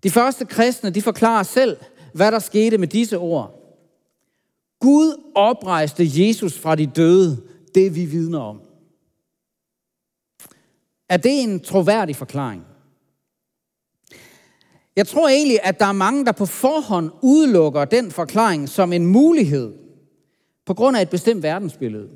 De 0.03 0.11
første 0.11 0.45
kristne, 0.45 0.91
de 0.91 1.03
forklarer 1.03 1.43
selv, 1.43 1.77
hvad 2.15 2.33
der 2.33 2.39
skete 2.39 2.79
med 2.79 2.89
disse 2.89 3.19
ord. 3.19 3.55
Gud 4.81 5.23
oprejste 5.35 6.03
Jesus 6.05 6.59
fra 6.59 6.75
de 6.75 6.87
døde, 6.87 7.43
det 7.75 7.95
vi 7.95 8.05
vidner 8.05 8.39
om. 8.39 8.61
Er 11.09 11.17
det 11.17 11.43
en 11.43 11.61
troværdig 11.61 12.17
forklaring? 12.17 12.65
Jeg 14.99 15.07
tror 15.07 15.29
egentlig, 15.29 15.59
at 15.63 15.81
der 15.81 15.87
er 15.87 15.93
mange, 15.93 16.25
der 16.25 16.33
på 16.33 16.47
forhånd 16.47 17.11
udelukker 17.23 17.85
den 17.85 18.11
forklaring 18.11 18.69
som 18.69 18.93
en 18.93 19.07
mulighed 19.07 19.73
på 20.67 20.75
grund 20.75 20.97
af 20.97 21.03
et 21.03 21.11
bestemt 21.11 21.43
verdensbillede. 21.43 22.09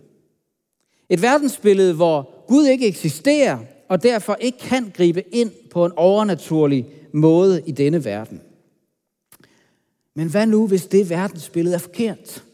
Et 1.08 1.22
verdensbillede, 1.22 1.94
hvor 1.94 2.44
Gud 2.46 2.66
ikke 2.66 2.86
eksisterer, 2.86 3.58
og 3.88 4.02
derfor 4.02 4.34
ikke 4.34 4.58
kan 4.58 4.92
gribe 4.94 5.34
ind 5.34 5.50
på 5.70 5.84
en 5.84 5.92
overnaturlig 5.96 6.86
måde 7.12 7.62
i 7.66 7.72
denne 7.72 8.04
verden. 8.04 8.40
Men 10.16 10.30
hvad 10.30 10.46
nu, 10.46 10.66
hvis 10.66 10.86
det 10.86 11.10
verdensbillede 11.10 11.74
er 11.74 11.78
forkert? 11.78 12.44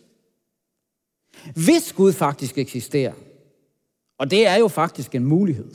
Hvis 1.54 1.92
Gud 1.92 2.12
faktisk 2.12 2.58
eksisterer, 2.58 3.12
og 4.18 4.30
det 4.30 4.46
er 4.46 4.56
jo 4.56 4.68
faktisk 4.68 5.14
en 5.14 5.24
mulighed, 5.24 5.70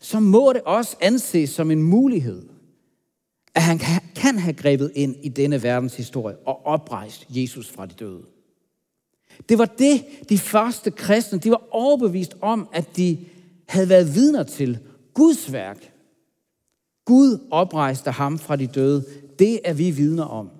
så 0.00 0.20
må 0.20 0.52
det 0.52 0.62
også 0.62 0.96
anses 1.00 1.50
som 1.50 1.70
en 1.70 1.82
mulighed, 1.82 2.53
at 3.54 3.62
han 3.62 3.78
kan 4.14 4.38
have 4.38 4.52
grebet 4.52 4.92
ind 4.94 5.16
i 5.22 5.28
denne 5.28 5.62
verdens 5.62 5.96
historie 5.96 6.36
og 6.36 6.66
oprejst 6.66 7.26
Jesus 7.28 7.70
fra 7.70 7.86
de 7.86 7.94
døde. 7.94 8.22
Det 9.48 9.58
var 9.58 9.64
det, 9.64 10.04
de 10.28 10.38
første 10.38 10.90
kristne, 10.90 11.38
de 11.38 11.50
var 11.50 11.62
overbevist 11.70 12.34
om, 12.40 12.68
at 12.72 12.96
de 12.96 13.18
havde 13.68 13.88
været 13.88 14.14
vidner 14.14 14.42
til. 14.42 14.78
Guds 15.14 15.52
værk. 15.52 15.92
Gud 17.04 17.38
oprejste 17.50 18.10
ham 18.10 18.38
fra 18.38 18.56
de 18.56 18.66
døde. 18.66 19.04
Det 19.38 19.60
er 19.64 19.72
vi 19.72 19.90
vidner 19.90 20.24
om. 20.24 20.50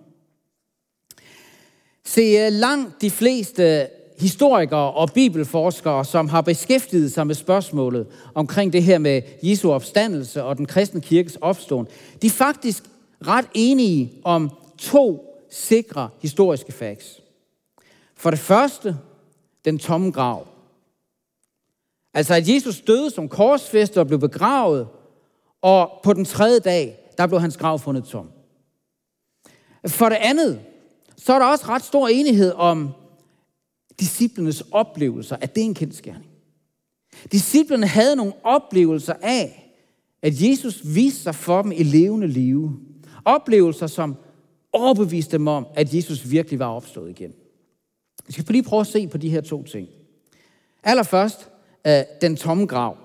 Se, 2.05 2.21
øh, 2.21 2.53
langt 2.53 3.01
de 3.01 3.11
fleste 3.11 3.89
historikere 4.19 4.93
og 4.93 5.11
bibelforskere, 5.11 6.05
som 6.05 6.29
har 6.29 6.41
beskæftiget 6.41 7.13
sig 7.13 7.27
med 7.27 7.35
spørgsmålet 7.35 8.07
omkring 8.35 8.73
det 8.73 8.83
her 8.83 8.99
med 8.99 9.23
Jesu 9.43 9.73
opstandelse 9.73 10.45
og 10.45 10.57
den 10.57 10.67
kristne 10.67 11.01
kirkes 11.01 11.37
opståen, 11.37 11.87
de 12.23 12.27
er 12.27 12.31
faktisk 12.31 12.85
ret 13.27 13.47
enige 13.55 14.13
om 14.25 14.51
to 14.79 15.31
sikre 15.51 16.09
historiske 16.21 16.73
facts. 16.73 17.21
For 18.17 18.31
det 18.31 18.39
første, 18.39 18.97
den 19.65 19.79
tomme 19.79 20.11
grav. 20.11 20.47
Altså 22.15 22.35
at 22.35 22.49
Jesus 22.49 22.81
døde 22.81 23.11
som 23.11 23.29
korsfæstet 23.29 23.97
og 23.97 24.07
blev 24.07 24.19
begravet, 24.19 24.89
og 25.63 25.91
på 26.03 26.13
den 26.13 26.25
tredje 26.25 26.59
dag, 26.59 26.99
der 27.19 27.27
blev 27.27 27.41
hans 27.41 27.57
grav 27.57 27.79
fundet 27.79 28.05
tom. 28.05 28.31
For 29.87 30.09
det 30.09 30.19
andet, 30.21 30.61
så 31.17 31.33
er 31.33 31.39
der 31.39 31.47
også 31.47 31.69
ret 31.69 31.85
stor 31.85 32.09
enighed 32.09 32.53
om 32.53 32.95
disciplernes 34.01 34.63
oplevelser, 34.71 35.37
at 35.41 35.55
det 35.55 35.61
er 35.61 35.65
en 35.65 35.75
kendskærning. 35.75 36.31
Disciplerne 37.33 37.87
havde 37.87 38.17
nogle 38.17 38.33
oplevelser 38.43 39.15
af, 39.23 39.75
at 40.23 40.43
Jesus 40.43 40.81
viste 40.95 41.23
sig 41.23 41.35
for 41.35 41.63
dem 41.63 41.73
i 41.73 41.83
levende 41.83 42.27
liv. 42.27 42.81
Oplevelser, 43.25 43.87
som 43.87 44.17
overbeviste 44.73 45.33
dem 45.33 45.49
om, 45.49 45.67
at 45.75 45.95
Jesus 45.95 46.31
virkelig 46.31 46.59
var 46.59 46.67
opstået 46.67 47.11
igen. 47.11 47.33
Vi 48.27 48.33
skal 48.33 48.45
lige 48.49 48.63
prøve 48.63 48.81
at 48.81 48.87
se 48.87 49.09
på 49.09 49.19
de 49.19 49.29
her 49.29 49.41
to 49.41 49.63
ting. 49.63 49.89
Allerførst, 50.83 51.51
øh, 51.87 52.03
den 52.21 52.37
tomme 52.37 52.67
grav. 52.67 52.97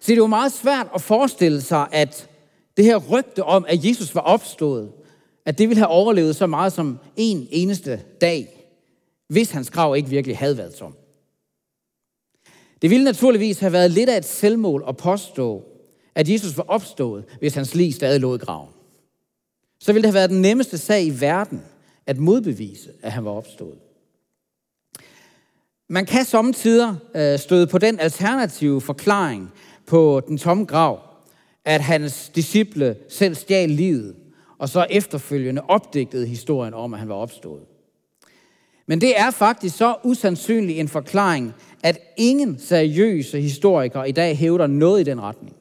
Så 0.00 0.12
det 0.12 0.20
var 0.20 0.26
meget 0.26 0.52
svært 0.52 0.88
at 0.94 1.02
forestille 1.02 1.60
sig, 1.60 1.88
at 1.92 2.28
det 2.76 2.84
her 2.84 2.96
rygte 2.96 3.42
om, 3.44 3.64
at 3.68 3.84
Jesus 3.84 4.14
var 4.14 4.20
opstået, 4.20 4.92
at 5.44 5.58
det 5.58 5.68
ville 5.68 5.78
have 5.78 5.88
overlevet 5.88 6.36
så 6.36 6.46
meget 6.46 6.72
som 6.72 6.98
en 7.16 7.48
eneste 7.50 8.02
dag, 8.20 8.65
hvis 9.28 9.50
hans 9.50 9.70
grav 9.70 9.96
ikke 9.96 10.08
virkelig 10.08 10.38
havde 10.38 10.56
været 10.56 10.74
tom. 10.74 10.94
Det 12.82 12.90
ville 12.90 13.04
naturligvis 13.04 13.58
have 13.58 13.72
været 13.72 13.90
lidt 13.90 14.10
af 14.10 14.16
et 14.16 14.24
selvmål 14.24 14.84
at 14.88 14.96
påstå, 14.96 15.64
at 16.14 16.28
Jesus 16.28 16.56
var 16.56 16.64
opstået, 16.68 17.24
hvis 17.38 17.54
hans 17.54 17.74
lig 17.74 17.94
stadig 17.94 18.20
lå 18.20 18.34
i 18.34 18.38
graven. 18.38 18.70
Så 19.80 19.92
ville 19.92 20.02
det 20.02 20.08
have 20.08 20.18
været 20.18 20.30
den 20.30 20.42
nemmeste 20.42 20.78
sag 20.78 21.04
i 21.04 21.20
verden 21.20 21.62
at 22.06 22.18
modbevise, 22.18 22.90
at 23.02 23.12
han 23.12 23.24
var 23.24 23.30
opstået. 23.30 23.78
Man 25.88 26.06
kan 26.06 26.24
samtidig 26.24 26.96
øh, 27.14 27.38
støde 27.38 27.66
på 27.66 27.78
den 27.78 28.00
alternative 28.00 28.80
forklaring 28.80 29.52
på 29.86 30.22
den 30.28 30.38
tomme 30.38 30.64
grav, 30.64 31.00
at 31.64 31.80
hans 31.80 32.28
disciple 32.28 32.96
selv 33.08 33.34
stjal 33.34 33.70
livet, 33.70 34.16
og 34.58 34.68
så 34.68 34.86
efterfølgende 34.90 35.62
opdigtede 35.62 36.26
historien 36.26 36.74
om, 36.74 36.94
at 36.94 37.00
han 37.00 37.08
var 37.08 37.14
opstået. 37.14 37.62
Men 38.86 39.00
det 39.00 39.20
er 39.20 39.30
faktisk 39.30 39.76
så 39.76 39.96
usandsynlig 40.04 40.78
en 40.78 40.88
forklaring, 40.88 41.54
at 41.82 41.98
ingen 42.16 42.58
seriøse 42.58 43.40
historikere 43.40 44.08
i 44.08 44.12
dag 44.12 44.36
hævder 44.36 44.66
noget 44.66 45.00
i 45.00 45.04
den 45.04 45.20
retning. 45.20 45.56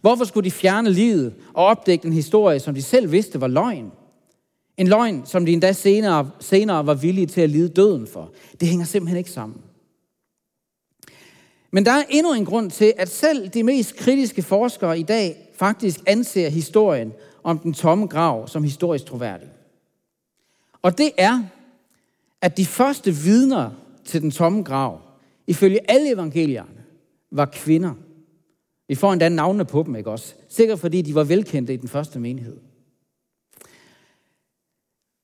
Hvorfor 0.00 0.24
skulle 0.24 0.44
de 0.44 0.50
fjerne 0.50 0.90
livet 0.90 1.34
og 1.54 1.64
opdække 1.64 2.06
en 2.06 2.12
historie, 2.12 2.60
som 2.60 2.74
de 2.74 2.82
selv 2.82 3.12
vidste 3.12 3.40
var 3.40 3.46
løgn? 3.46 3.92
En 4.76 4.88
løgn, 4.88 5.22
som 5.26 5.46
de 5.46 5.52
endda 5.52 5.72
senere, 5.72 6.30
senere 6.40 6.86
var 6.86 6.94
villige 6.94 7.26
til 7.26 7.40
at 7.40 7.50
lide 7.50 7.68
døden 7.68 8.06
for. 8.06 8.32
Det 8.60 8.68
hænger 8.68 8.84
simpelthen 8.84 9.18
ikke 9.18 9.30
sammen. 9.30 9.60
Men 11.70 11.86
der 11.86 11.92
er 11.92 12.02
endnu 12.08 12.32
en 12.32 12.44
grund 12.44 12.70
til, 12.70 12.94
at 12.96 13.08
selv 13.08 13.48
de 13.48 13.62
mest 13.62 13.96
kritiske 13.96 14.42
forskere 14.42 14.98
i 14.98 15.02
dag 15.02 15.50
faktisk 15.54 16.00
anser 16.06 16.48
historien 16.48 17.12
om 17.42 17.58
den 17.58 17.74
tomme 17.74 18.06
grav 18.06 18.48
som 18.48 18.64
historisk 18.64 19.06
troværdig. 19.06 19.48
Og 20.82 20.98
det 20.98 21.10
er, 21.16 21.42
at 22.42 22.56
de 22.56 22.66
første 22.66 23.14
vidner 23.14 23.70
til 24.04 24.22
den 24.22 24.30
tomme 24.30 24.62
grav, 24.62 25.00
ifølge 25.46 25.90
alle 25.90 26.12
evangelierne, 26.12 26.84
var 27.30 27.44
kvinder. 27.44 27.94
Vi 28.88 28.94
får 28.94 29.12
endda 29.12 29.28
navne 29.28 29.64
på 29.64 29.82
dem, 29.82 29.96
ikke 29.96 30.10
også? 30.10 30.34
Sikkert 30.48 30.78
fordi 30.78 31.02
de 31.02 31.14
var 31.14 31.24
velkendte 31.24 31.74
i 31.74 31.76
den 31.76 31.88
første 31.88 32.18
menighed. 32.18 32.56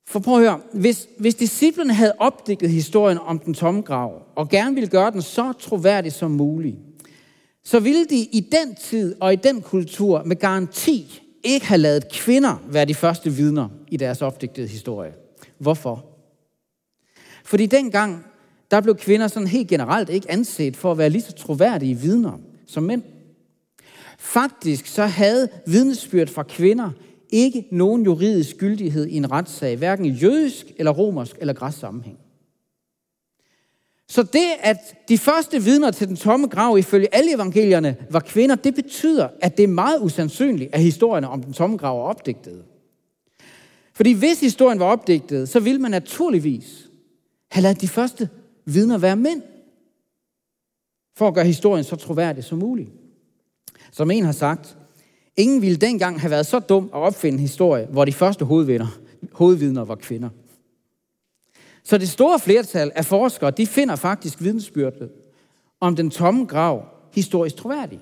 For 0.07 0.19
prøv 0.19 0.33
at 0.35 0.39
høre, 0.39 0.61
hvis, 0.73 1.07
hvis 1.19 1.35
disciplerne 1.35 1.93
havde 1.93 2.13
opdigtet 2.19 2.69
historien 2.69 3.17
om 3.17 3.39
den 3.39 3.53
tomme 3.53 3.81
grav, 3.81 4.21
og 4.35 4.49
gerne 4.49 4.75
ville 4.75 4.89
gøre 4.89 5.11
den 5.11 5.21
så 5.21 5.53
troværdig 5.59 6.13
som 6.13 6.31
muligt, 6.31 6.77
så 7.63 7.79
ville 7.79 8.05
de 8.05 8.15
i 8.15 8.49
den 8.51 8.75
tid 8.75 9.15
og 9.21 9.33
i 9.33 9.35
den 9.35 9.61
kultur 9.61 10.23
med 10.23 10.35
garanti 10.35 11.21
ikke 11.43 11.65
have 11.65 11.77
lavet 11.77 12.11
kvinder 12.11 12.63
være 12.67 12.85
de 12.85 12.95
første 12.95 13.31
vidner 13.31 13.69
i 13.87 13.97
deres 13.97 14.21
opdigtede 14.21 14.67
historie. 14.67 15.13
Hvorfor? 15.57 16.14
Fordi 17.45 17.65
dengang, 17.65 18.25
der 18.71 18.81
blev 18.81 18.95
kvinder 18.95 19.27
sådan 19.27 19.47
helt 19.47 19.67
generelt 19.67 20.09
ikke 20.09 20.31
anset 20.31 20.77
for 20.77 20.91
at 20.91 20.97
være 20.97 21.09
lige 21.09 21.21
så 21.21 21.33
troværdige 21.33 21.95
vidner 21.95 22.39
som 22.67 22.83
mænd. 22.83 23.03
Faktisk 24.19 24.87
så 24.87 25.05
havde 25.05 25.49
vidnesbyrd 25.67 26.27
fra 26.27 26.43
kvinder 26.43 26.91
ikke 27.29 27.65
nogen 27.71 28.03
juridisk 28.03 28.57
gyldighed 28.57 29.07
i 29.07 29.15
en 29.15 29.31
retssag, 29.31 29.77
hverken 29.77 30.05
i 30.05 30.09
jødisk 30.09 30.65
eller 30.77 30.91
romersk 30.91 31.35
eller 31.39 31.53
græsk 31.53 31.79
sammenhæng. 31.79 32.17
Så 34.07 34.23
det, 34.23 34.47
at 34.59 34.77
de 35.09 35.17
første 35.17 35.63
vidner 35.63 35.91
til 35.91 36.07
den 36.07 36.15
tomme 36.15 36.47
grav 36.47 36.77
ifølge 36.77 37.15
alle 37.15 37.35
evangelierne 37.35 37.95
var 38.09 38.19
kvinder, 38.19 38.55
det 38.55 38.75
betyder, 38.75 39.27
at 39.41 39.57
det 39.57 39.63
er 39.63 39.67
meget 39.67 39.99
usandsynligt, 40.01 40.75
at 40.75 40.81
historierne 40.81 41.29
om 41.29 41.43
den 41.43 41.53
tomme 41.53 41.77
grav 41.77 41.99
er 41.99 42.03
opdigtet. 42.03 42.63
Fordi 43.93 44.13
hvis 44.13 44.39
historien 44.39 44.79
var 44.79 44.85
opdigtet, 44.85 45.49
så 45.49 45.59
ville 45.59 45.81
man 45.81 45.91
naturligvis 45.91 46.84
han 47.55 47.63
lader 47.63 47.75
de 47.75 47.87
første 47.87 48.29
vidner 48.65 48.97
være 48.97 49.15
mænd, 49.15 49.41
for 51.17 51.27
at 51.27 51.33
gøre 51.33 51.45
historien 51.45 51.83
så 51.83 51.95
troværdig 51.95 52.43
som 52.43 52.57
muligt. 52.57 52.89
Som 53.91 54.11
en 54.11 54.25
har 54.25 54.31
sagt, 54.31 54.77
ingen 55.37 55.61
ville 55.61 55.77
dengang 55.77 56.21
have 56.21 56.31
været 56.31 56.45
så 56.45 56.59
dum 56.59 56.83
at 56.93 56.99
opfinde 56.99 57.35
en 57.35 57.39
historie, 57.39 57.85
hvor 57.85 58.05
de 58.05 58.13
første 58.13 58.45
hovedvidner, 58.45 58.99
hovedvidner 59.31 59.85
var 59.85 59.95
kvinder. 59.95 60.29
Så 61.83 61.97
det 61.97 62.09
store 62.09 62.39
flertal 62.39 62.91
af 62.95 63.05
forskere, 63.05 63.51
de 63.51 63.67
finder 63.67 63.95
faktisk 63.95 64.41
vidensbyrdet 64.41 65.11
om 65.79 65.95
den 65.95 66.09
tomme 66.09 66.45
grav 66.45 66.85
historisk 67.13 67.55
troværdig. 67.55 67.99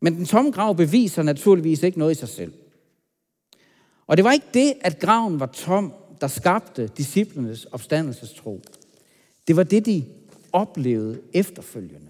Men 0.00 0.16
den 0.16 0.26
tomme 0.26 0.50
grav 0.50 0.74
beviser 0.74 1.22
naturligvis 1.22 1.82
ikke 1.82 1.98
noget 1.98 2.12
i 2.12 2.18
sig 2.18 2.28
selv. 2.28 2.52
Og 4.06 4.16
det 4.16 4.24
var 4.24 4.32
ikke 4.32 4.48
det, 4.54 4.74
at 4.80 4.98
graven 4.98 5.40
var 5.40 5.46
tom, 5.46 5.94
der 6.20 6.26
skabte 6.26 6.90
disciplernes 6.96 7.64
opstandelsestro. 7.64 8.60
Det 9.48 9.56
var 9.56 9.62
det, 9.62 9.86
de 9.86 10.04
oplevede 10.52 11.20
efterfølgende. 11.32 12.08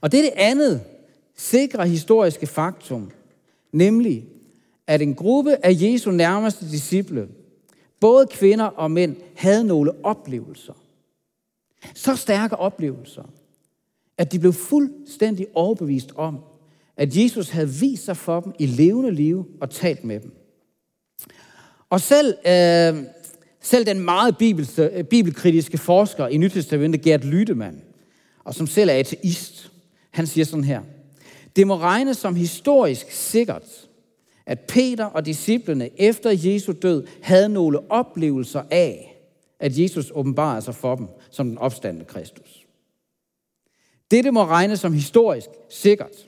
Og 0.00 0.12
det 0.12 0.18
er 0.18 0.22
det 0.22 0.32
andet 0.36 0.82
sikre 1.36 1.88
historiske 1.88 2.46
faktum, 2.46 3.10
nemlig 3.72 4.26
at 4.86 5.02
en 5.02 5.14
gruppe 5.14 5.66
af 5.66 5.76
Jesu 5.80 6.10
nærmeste 6.10 6.70
disciple, 6.70 7.28
både 8.00 8.26
kvinder 8.26 8.64
og 8.64 8.90
mænd, 8.90 9.16
havde 9.36 9.64
nogle 9.64 10.04
oplevelser. 10.04 10.72
Så 11.94 12.16
stærke 12.16 12.56
oplevelser, 12.56 13.22
at 14.18 14.32
de 14.32 14.38
blev 14.38 14.52
fuldstændig 14.52 15.46
overbevist 15.54 16.12
om, 16.16 16.38
at 16.96 17.16
Jesus 17.16 17.50
havde 17.50 17.68
vist 17.80 18.04
sig 18.04 18.16
for 18.16 18.40
dem 18.40 18.52
i 18.58 18.66
levende 18.66 19.10
liv 19.10 19.46
og 19.60 19.70
talt 19.70 20.04
med 20.04 20.20
dem. 20.20 20.37
Og 21.90 22.00
selv, 22.00 22.34
øh, 22.46 23.04
selv 23.60 23.86
den 23.86 24.00
meget 24.00 24.38
bibelse, 24.38 24.90
øh, 24.92 25.04
bibelkritiske 25.04 25.78
forsker 25.78 26.26
i 26.26 26.36
Nytestamentet, 26.36 27.02
Gert 27.02 27.24
Lydemann, 27.24 27.82
og 28.44 28.54
som 28.54 28.66
selv 28.66 28.90
er 28.90 28.94
ateist, 28.94 29.70
han 30.10 30.26
siger 30.26 30.44
sådan 30.44 30.64
her. 30.64 30.80
Det 31.56 31.66
må 31.66 31.76
regnes 31.76 32.16
som 32.16 32.36
historisk 32.36 33.10
sikkert, 33.10 33.88
at 34.46 34.60
Peter 34.60 35.04
og 35.04 35.26
disciplene 35.26 36.00
efter 36.00 36.30
Jesu 36.30 36.72
død 36.82 37.06
havde 37.22 37.48
nogle 37.48 37.90
oplevelser 37.90 38.62
af, 38.70 39.18
at 39.60 39.78
Jesus 39.78 40.12
åbenbarede 40.14 40.62
sig 40.62 40.74
for 40.74 40.96
dem 40.96 41.06
som 41.30 41.48
den 41.48 41.58
opstandende 41.58 42.04
Kristus. 42.04 42.66
Dette 44.10 44.30
må 44.30 44.44
regnes 44.44 44.80
som 44.80 44.92
historisk 44.92 45.48
sikkert. 45.70 46.27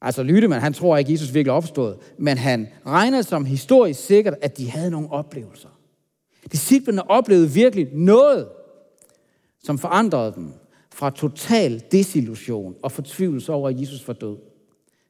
Altså 0.00 0.22
Lydemann, 0.22 0.62
han 0.62 0.72
tror 0.72 0.96
ikke, 0.96 1.08
at 1.08 1.12
Jesus 1.12 1.34
virkelig 1.34 1.52
opstod, 1.52 1.96
men 2.18 2.38
han 2.38 2.68
regner 2.86 3.22
som 3.22 3.44
historisk 3.44 4.00
sikkert, 4.04 4.34
at 4.42 4.58
de 4.58 4.70
havde 4.70 4.90
nogle 4.90 5.12
oplevelser. 5.12 5.68
Disciplerne 6.52 7.10
oplevede 7.10 7.50
virkelig 7.50 7.88
noget, 7.92 8.48
som 9.62 9.78
forandrede 9.78 10.32
dem 10.34 10.52
fra 10.94 11.10
total 11.10 11.82
desillusion 11.92 12.76
og 12.82 12.92
fortvivlelse 12.92 13.52
over, 13.52 13.68
at 13.68 13.80
Jesus 13.80 14.08
var 14.08 14.14
død, 14.14 14.36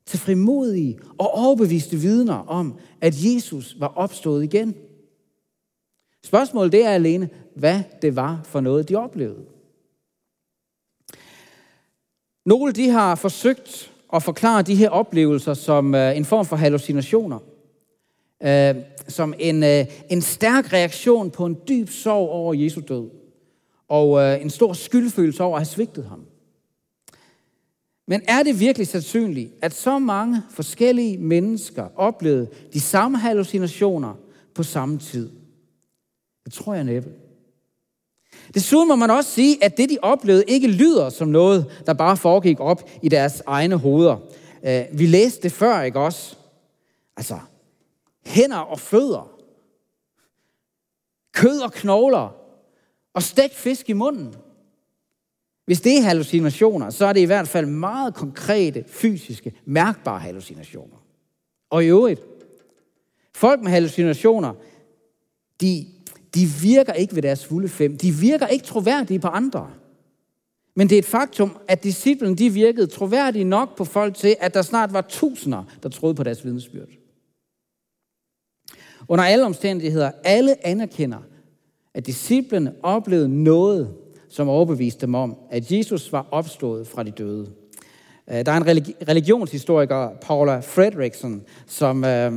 til 0.06 0.18
frimodige 0.18 0.98
og 1.18 1.30
overbeviste 1.34 1.96
vidner 1.96 2.34
om, 2.34 2.78
at 3.00 3.14
Jesus 3.24 3.76
var 3.80 3.92
opstået 3.96 4.44
igen. 4.44 4.74
Spørgsmålet 6.24 6.72
det 6.72 6.84
er 6.84 6.90
alene, 6.90 7.30
hvad 7.56 7.82
det 8.02 8.16
var 8.16 8.40
for 8.44 8.60
noget, 8.60 8.88
de 8.88 8.96
oplevede. 8.96 9.44
Nogle 12.46 12.72
de 12.72 12.88
har 12.88 13.14
forsøgt 13.14 13.92
at 14.14 14.22
forklare 14.22 14.62
de 14.62 14.74
her 14.74 14.90
oplevelser 14.90 15.54
som 15.54 15.94
øh, 15.94 16.16
en 16.16 16.24
form 16.24 16.46
for 16.46 16.56
hallucinationer. 16.56 17.38
Uh, 18.44 18.82
som 19.08 19.34
en, 19.38 19.62
øh, 19.62 19.84
en 20.10 20.22
stærk 20.22 20.72
reaktion 20.72 21.30
på 21.30 21.46
en 21.46 21.56
dyb 21.68 21.88
sorg 21.88 22.28
over 22.28 22.54
Jesu 22.54 22.80
død. 22.88 23.10
Og 23.88 24.40
en 24.42 24.50
stor 24.50 24.72
skyldfølelse 24.72 25.42
over 25.42 25.56
at 25.56 25.60
have 25.60 25.66
svigtet 25.66 26.04
ham. 26.04 26.24
Men 28.08 28.22
er 28.28 28.42
det 28.42 28.60
virkelig 28.60 28.86
sandsynligt, 28.86 29.52
at 29.62 29.74
så 29.74 29.98
mange 29.98 30.42
forskellige 30.50 31.18
mennesker 31.18 31.88
oplevede 31.96 32.48
de 32.72 32.80
samme 32.80 33.18
hallucinationer 33.18 34.14
på 34.54 34.62
samme 34.62 34.98
tid? 34.98 35.30
Det 36.44 36.52
tror 36.52 36.74
jeg 36.74 36.84
næppe. 36.84 37.08
Desuden 38.54 38.88
må 38.88 38.96
man 38.96 39.10
også 39.10 39.30
sige, 39.30 39.64
at 39.64 39.76
det, 39.76 39.90
de 39.90 39.98
oplevede, 40.02 40.44
ikke 40.48 40.68
lyder 40.68 41.10
som 41.10 41.28
noget, 41.28 41.82
der 41.86 41.92
bare 41.92 42.16
foregik 42.16 42.60
op 42.60 42.90
i 43.02 43.08
deres 43.08 43.42
egne 43.46 43.76
hoveder. 43.76 44.16
Øh, 44.64 44.84
vi 44.92 45.06
læste 45.06 45.42
det 45.42 45.52
før, 45.52 45.82
ikke 45.82 46.00
også? 46.00 46.36
Altså, 47.16 47.38
hænder 48.26 48.58
og 48.58 48.80
fødder, 48.80 49.30
kød 51.32 51.60
og 51.60 51.72
knogler, 51.72 52.34
og 53.14 53.22
stegt 53.22 53.54
fisk 53.54 53.90
i 53.90 53.92
munden. 53.92 54.34
Hvis 55.64 55.80
det 55.80 55.98
er 55.98 56.02
hallucinationer, 56.02 56.90
så 56.90 57.06
er 57.06 57.12
det 57.12 57.20
i 57.20 57.24
hvert 57.24 57.48
fald 57.48 57.66
meget 57.66 58.14
konkrete, 58.14 58.84
fysiske, 58.86 59.52
mærkbare 59.64 60.20
hallucinationer. 60.20 60.96
Og 61.70 61.84
i 61.84 61.86
øvrigt, 61.86 62.22
folk 63.34 63.60
med 63.62 63.70
hallucinationer, 63.70 64.54
de 65.60 65.86
de 66.34 66.46
virker 66.62 66.92
ikke 66.92 67.14
ved 67.14 67.22
deres 67.22 67.46
fulde 67.46 67.68
fem. 67.68 67.98
De 67.98 68.12
virker 68.12 68.46
ikke 68.46 68.64
troværdige 68.64 69.20
på 69.20 69.28
andre. 69.28 69.70
Men 70.74 70.88
det 70.88 70.94
er 70.94 70.98
et 70.98 71.04
faktum, 71.04 71.56
at 71.68 71.84
disciplen 71.84 72.38
de 72.38 72.50
virkede 72.50 72.86
troværdige 72.86 73.44
nok 73.44 73.76
på 73.76 73.84
folk 73.84 74.14
til, 74.14 74.36
at 74.40 74.54
der 74.54 74.62
snart 74.62 74.92
var 74.92 75.00
tusinder, 75.00 75.64
der 75.82 75.88
troede 75.88 76.14
på 76.14 76.22
deres 76.22 76.44
vidnesbyrd. 76.44 76.88
Under 79.08 79.24
alle 79.24 79.46
omstændigheder, 79.46 80.10
alle 80.24 80.66
anerkender, 80.66 81.18
at 81.94 82.06
disciplene 82.06 82.72
oplevede 82.82 83.42
noget, 83.44 83.94
som 84.28 84.48
overbeviste 84.48 85.00
dem 85.00 85.14
om, 85.14 85.36
at 85.50 85.72
Jesus 85.72 86.12
var 86.12 86.26
opstået 86.30 86.86
fra 86.86 87.02
de 87.02 87.10
døde. 87.10 87.50
Øh, 88.30 88.46
der 88.46 88.52
er 88.52 88.56
en 88.56 88.66
religionshistoriker, 89.08 90.10
Paula 90.22 90.60
Fredriksen, 90.60 91.42
som, 91.66 92.04
øh, 92.04 92.32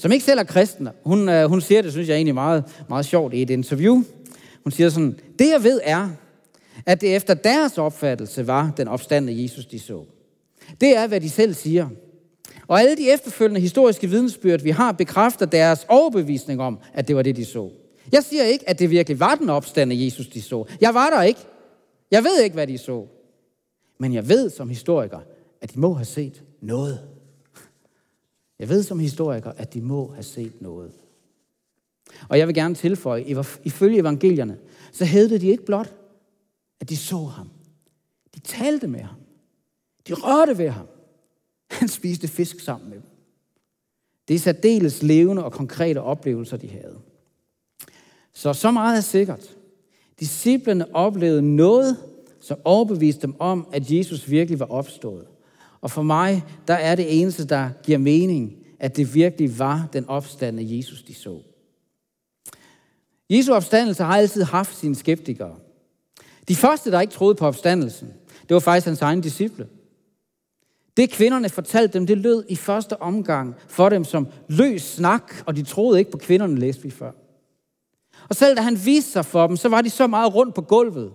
som 0.00 0.12
ikke 0.12 0.24
selv 0.24 0.38
er 0.38 0.44
kristen, 0.44 0.88
hun, 1.04 1.28
øh, 1.28 1.48
hun 1.48 1.60
siger 1.60 1.82
det, 1.82 1.92
synes 1.92 2.08
jeg 2.08 2.14
egentlig 2.14 2.34
meget, 2.34 2.64
meget 2.88 3.06
sjovt 3.06 3.34
i 3.34 3.42
et 3.42 3.50
interview. 3.50 4.02
Hun 4.64 4.72
siger 4.72 4.88
sådan, 4.88 5.18
det 5.38 5.48
jeg 5.48 5.62
ved 5.62 5.80
er, 5.84 6.08
at 6.86 7.00
det 7.00 7.16
efter 7.16 7.34
deres 7.34 7.78
opfattelse 7.78 8.46
var 8.46 8.72
den 8.76 8.88
opstandende 8.88 9.42
Jesus, 9.42 9.66
de 9.66 9.78
så. 9.78 10.04
Det 10.80 10.96
er, 10.96 11.06
hvad 11.06 11.20
de 11.20 11.30
selv 11.30 11.54
siger. 11.54 11.88
Og 12.68 12.80
alle 12.80 12.96
de 12.96 13.10
efterfølgende 13.10 13.60
historiske 13.60 14.10
vidensbyrd, 14.10 14.62
vi 14.62 14.70
har, 14.70 14.92
bekræfter 14.92 15.46
deres 15.46 15.86
overbevisning 15.88 16.60
om, 16.60 16.78
at 16.94 17.08
det 17.08 17.16
var 17.16 17.22
det, 17.22 17.36
de 17.36 17.44
så. 17.44 17.70
Jeg 18.12 18.22
siger 18.24 18.44
ikke, 18.44 18.68
at 18.68 18.78
det 18.78 18.90
virkelig 18.90 19.20
var 19.20 19.34
den 19.34 19.50
opstande 19.50 20.04
Jesus, 20.04 20.28
de 20.28 20.42
så. 20.42 20.64
Jeg 20.80 20.94
var 20.94 21.10
der 21.10 21.22
ikke. 21.22 21.40
Jeg 22.10 22.24
ved 22.24 22.42
ikke, 22.42 22.54
hvad 22.54 22.66
de 22.66 22.78
så. 22.78 23.06
Men 23.98 24.14
jeg 24.14 24.28
ved 24.28 24.50
som 24.50 24.68
historiker, 24.68 25.18
at 25.60 25.74
de 25.74 25.80
må 25.80 25.94
have 25.94 26.04
set 26.04 26.42
noget. 26.62 27.09
Jeg 28.60 28.68
ved 28.68 28.82
som 28.82 28.98
historiker, 28.98 29.52
at 29.56 29.74
de 29.74 29.80
må 29.80 30.12
have 30.12 30.22
set 30.22 30.62
noget. 30.62 30.92
Og 32.28 32.38
jeg 32.38 32.46
vil 32.46 32.54
gerne 32.54 32.74
tilføje, 32.74 33.44
ifølge 33.64 33.98
evangelierne, 33.98 34.58
så 34.92 35.04
hævdede 35.04 35.40
de 35.40 35.48
ikke 35.48 35.64
blot, 35.64 35.94
at 36.80 36.88
de 36.88 36.96
så 36.96 37.16
ham. 37.16 37.48
De 38.34 38.40
talte 38.40 38.86
med 38.86 39.00
ham. 39.00 39.16
De 40.08 40.14
rørte 40.14 40.58
ved 40.58 40.68
ham. 40.68 40.86
Han 41.70 41.88
spiste 41.88 42.28
fisk 42.28 42.60
sammen 42.60 42.90
med 42.90 42.96
dem. 42.96 43.06
Det 44.28 44.34
er 44.34 44.38
særdeles 44.38 45.02
levende 45.02 45.44
og 45.44 45.52
konkrete 45.52 46.02
oplevelser, 46.02 46.56
de 46.56 46.68
havde. 46.68 46.98
Så 48.32 48.52
så 48.52 48.70
meget 48.70 48.96
er 48.96 49.00
sikkert. 49.00 49.56
Disciplerne 50.18 50.94
oplevede 50.94 51.56
noget, 51.56 51.96
som 52.40 52.58
overbeviste 52.64 53.22
dem 53.22 53.40
om, 53.40 53.66
at 53.72 53.90
Jesus 53.90 54.30
virkelig 54.30 54.60
var 54.60 54.66
opstået. 54.66 55.26
Og 55.80 55.90
for 55.90 56.02
mig, 56.02 56.44
der 56.68 56.74
er 56.74 56.94
det 56.94 57.20
eneste, 57.20 57.44
der 57.44 57.70
giver 57.82 57.98
mening, 57.98 58.56
at 58.80 58.96
det 58.96 59.14
virkelig 59.14 59.58
var 59.58 59.88
den 59.92 60.08
opstandende 60.08 60.76
Jesus, 60.76 61.02
de 61.02 61.14
så. 61.14 61.42
Jesu 63.30 63.52
opstandelse 63.52 64.04
har 64.04 64.16
altid 64.16 64.42
haft 64.42 64.76
sine 64.76 64.94
skeptikere. 64.94 65.56
De 66.48 66.56
første, 66.56 66.90
der 66.90 67.00
ikke 67.00 67.12
troede 67.12 67.34
på 67.34 67.46
opstandelsen, 67.46 68.08
det 68.48 68.54
var 68.54 68.60
faktisk 68.60 68.86
hans 68.86 69.02
egne 69.02 69.22
disciple. 69.22 69.68
Det 70.96 71.10
kvinderne 71.10 71.48
fortalte 71.48 71.98
dem, 71.98 72.06
det 72.06 72.18
lød 72.18 72.44
i 72.48 72.56
første 72.56 73.02
omgang 73.02 73.54
for 73.68 73.88
dem 73.88 74.04
som 74.04 74.28
løs 74.48 74.82
snak, 74.82 75.34
og 75.46 75.56
de 75.56 75.62
troede 75.62 75.98
ikke 75.98 76.10
på 76.10 76.18
kvinderne, 76.18 76.58
læste 76.58 76.82
vi 76.82 76.90
før. 76.90 77.12
Og 78.28 78.36
selv 78.36 78.56
da 78.56 78.62
han 78.62 78.84
viste 78.84 79.12
sig 79.12 79.24
for 79.24 79.46
dem, 79.46 79.56
så 79.56 79.68
var 79.68 79.82
de 79.82 79.90
så 79.90 80.06
meget 80.06 80.34
rundt 80.34 80.54
på 80.54 80.62
gulvet, 80.62 81.12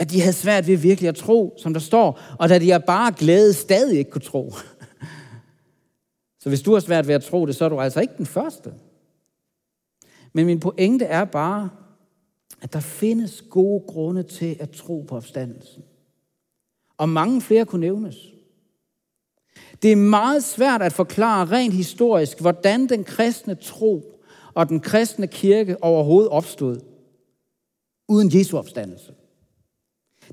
at 0.00 0.10
de 0.10 0.20
havde 0.20 0.32
svært 0.32 0.66
ved 0.66 0.76
virkelig 0.76 1.08
at 1.08 1.16
tro, 1.16 1.54
som 1.56 1.72
der 1.72 1.80
står, 1.80 2.20
og 2.38 2.48
da 2.48 2.58
de 2.58 2.70
er 2.70 2.78
bare 2.78 3.12
glæde 3.18 3.54
stadig 3.54 3.98
ikke 3.98 4.10
kunne 4.10 4.22
tro. 4.22 4.54
Så 6.40 6.48
hvis 6.48 6.62
du 6.62 6.72
har 6.72 6.80
svært 6.80 7.08
ved 7.08 7.14
at 7.14 7.22
tro 7.22 7.46
det, 7.46 7.56
så 7.56 7.64
er 7.64 7.68
du 7.68 7.80
altså 7.80 8.00
ikke 8.00 8.14
den 8.18 8.26
første. 8.26 8.72
Men 10.32 10.46
min 10.46 10.60
pointe 10.60 11.04
er 11.04 11.24
bare, 11.24 11.70
at 12.62 12.72
der 12.72 12.80
findes 12.80 13.44
gode 13.50 13.84
grunde 13.88 14.22
til 14.22 14.56
at 14.60 14.70
tro 14.70 15.04
på 15.08 15.16
opstandelsen. 15.16 15.82
Og 16.96 17.08
mange 17.08 17.40
flere 17.40 17.64
kunne 17.64 17.80
nævnes. 17.80 18.16
Det 19.82 19.92
er 19.92 19.96
meget 19.96 20.44
svært 20.44 20.82
at 20.82 20.92
forklare 20.92 21.46
rent 21.46 21.74
historisk, 21.74 22.40
hvordan 22.40 22.88
den 22.88 23.04
kristne 23.04 23.54
tro 23.54 24.22
og 24.54 24.68
den 24.68 24.80
kristne 24.80 25.26
kirke 25.26 25.84
overhovedet 25.84 26.30
opstod, 26.30 26.80
uden 28.08 28.38
Jesu 28.38 28.58
opstandelse. 28.58 29.12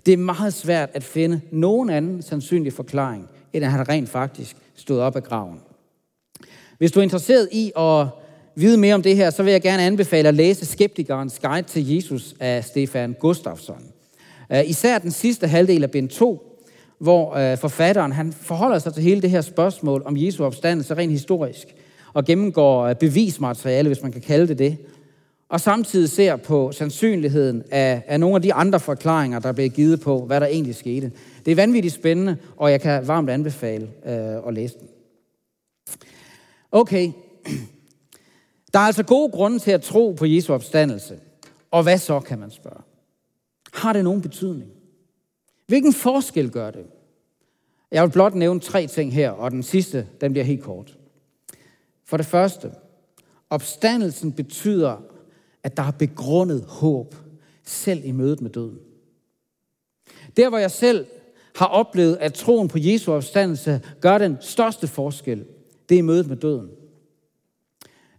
Det 0.06 0.14
er 0.14 0.18
meget 0.18 0.54
svært 0.54 0.90
at 0.94 1.04
finde 1.04 1.42
nogen 1.52 1.90
anden 1.90 2.22
sandsynlig 2.22 2.74
forklaring, 2.74 3.30
end 3.54 3.66
at 3.66 3.72
han 3.72 3.90
rent 3.90 4.10
faktisk 4.10 4.56
stod 4.76 5.00
op 5.00 5.16
af 5.16 5.24
graven. 5.24 5.60
Hvis 6.78 6.92
du 6.92 7.00
er 7.00 7.04
interesseret 7.04 7.50
i 7.52 7.72
at 7.78 8.08
vide 8.56 8.78
mere 8.78 8.96
om 8.96 9.02
det 9.02 9.16
her, 9.16 9.30
så 9.30 9.44
vil 9.44 9.52
jeg 9.52 9.62
gerne 9.62 9.84
anbefale 9.84 10.28
at 10.28 10.34
læse 10.34 10.66
Skeptikernes 10.66 11.40
Guide 11.40 11.68
til 11.68 11.96
Jesus 11.96 12.36
af 12.40 12.64
Stefan 12.64 13.16
Gustafsson. 13.20 13.84
Øh, 14.52 14.70
især 14.70 14.98
den 14.98 15.12
sidste 15.12 15.48
halvdel 15.48 15.84
af 15.84 15.92
bind 15.92 16.10
2, 16.10 16.64
hvor 17.00 17.36
øh, 17.36 17.58
forfatteren 17.58 18.12
han 18.12 18.34
forholder 18.34 18.80
sig 18.80 18.94
til 18.94 19.04
hele 19.04 19.22
det 19.22 19.30
her 19.30 19.42
spørgsmål 19.42 20.02
om 20.06 20.18
Jesu 20.18 20.46
opstandelse 20.46 20.94
rent 20.94 21.12
historisk, 21.12 21.68
og 22.14 22.26
gennemgår 22.26 22.84
øh, 22.84 22.96
bevismateriale, 22.96 23.90
hvis 23.90 24.04
man 24.04 24.12
kan 24.12 24.22
kalde 24.22 24.48
det 24.48 24.60
det, 24.60 24.78
og 25.50 25.62
samtidig 25.62 26.10
ser 26.10 26.36
på 26.36 26.72
sandsynligheden 26.72 27.64
af, 27.72 28.04
af 28.08 28.20
nogle 28.20 28.36
af 28.36 28.42
de 28.42 28.54
andre 28.54 28.80
forklaringer, 28.80 29.40
der 29.40 29.52
bliver 29.52 29.70
givet 29.70 30.02
på, 30.02 30.26
hvad 30.26 30.42
der 30.42 30.48
egentlig 30.48 30.76
skete. 30.76 31.12
Det 31.46 31.52
er 31.52 31.56
vanvittigt 31.56 31.94
spændende, 31.94 32.38
og 32.58 32.72
jeg 32.72 32.82
kan 32.82 33.08
varmt 33.08 33.30
anbefale 33.30 33.90
øh, 34.06 34.48
at 34.48 34.54
læse 34.54 34.76
den. 34.80 34.88
Okay, 36.72 37.12
der 38.74 38.80
er 38.80 38.84
altså 38.84 39.04
gode 39.04 39.32
grunde 39.32 39.60
til 39.60 39.72
at 39.72 39.82
tro 39.82 40.12
på 40.12 40.26
Jesu 40.26 40.54
opstandelse. 40.54 41.20
Og 41.72 41.84
hvad 41.84 41.98
så, 41.98 42.20
kan 42.20 42.40
man 42.40 42.52
spørge? 42.52 42.82
Har 43.74 43.94
det 43.94 44.04
nogen 44.04 44.22
betydning? 44.22 44.72
Hvilken 45.68 45.94
forskel 45.94 46.50
gør 46.50 46.72
det? 46.72 46.86
Jeg 47.92 48.04
vil 48.04 48.12
blot 48.12 48.36
nævne 48.36 48.60
tre 48.60 48.88
ting 48.88 49.14
her, 49.14 49.32
og 49.32 49.52
den 49.52 49.64
sidste, 49.64 50.08
den 50.22 50.32
bliver 50.32 50.46
helt 50.46 50.64
kort. 50.64 50.98
For 52.06 52.18
det 52.18 52.26
første, 52.26 52.72
opstandelsen 53.50 54.32
betyder, 54.32 54.98
at 55.64 55.78
der 55.78 55.84
er 55.84 55.92
begrundet 55.92 56.66
håb, 56.68 57.16
selv 57.64 58.02
i 58.06 58.12
mødet 58.12 58.42
med 58.42 58.50
døden. 58.50 58.80
Der, 60.38 60.50
hvor 60.50 60.58
jeg 60.58 60.72
selv 60.72 61.06
har 61.56 61.66
oplevet, 61.66 62.18
at 62.20 62.34
troen 62.34 62.68
på 62.68 62.78
Jesu 62.78 63.14
opstandelse 63.14 63.82
gør 64.02 64.18
den 64.18 64.38
største 64.40 64.88
forskel, 64.88 65.46
det 65.90 66.00
er 66.00 66.04
mødet 66.04 66.28
med 66.28 66.38
døden. 66.38 66.70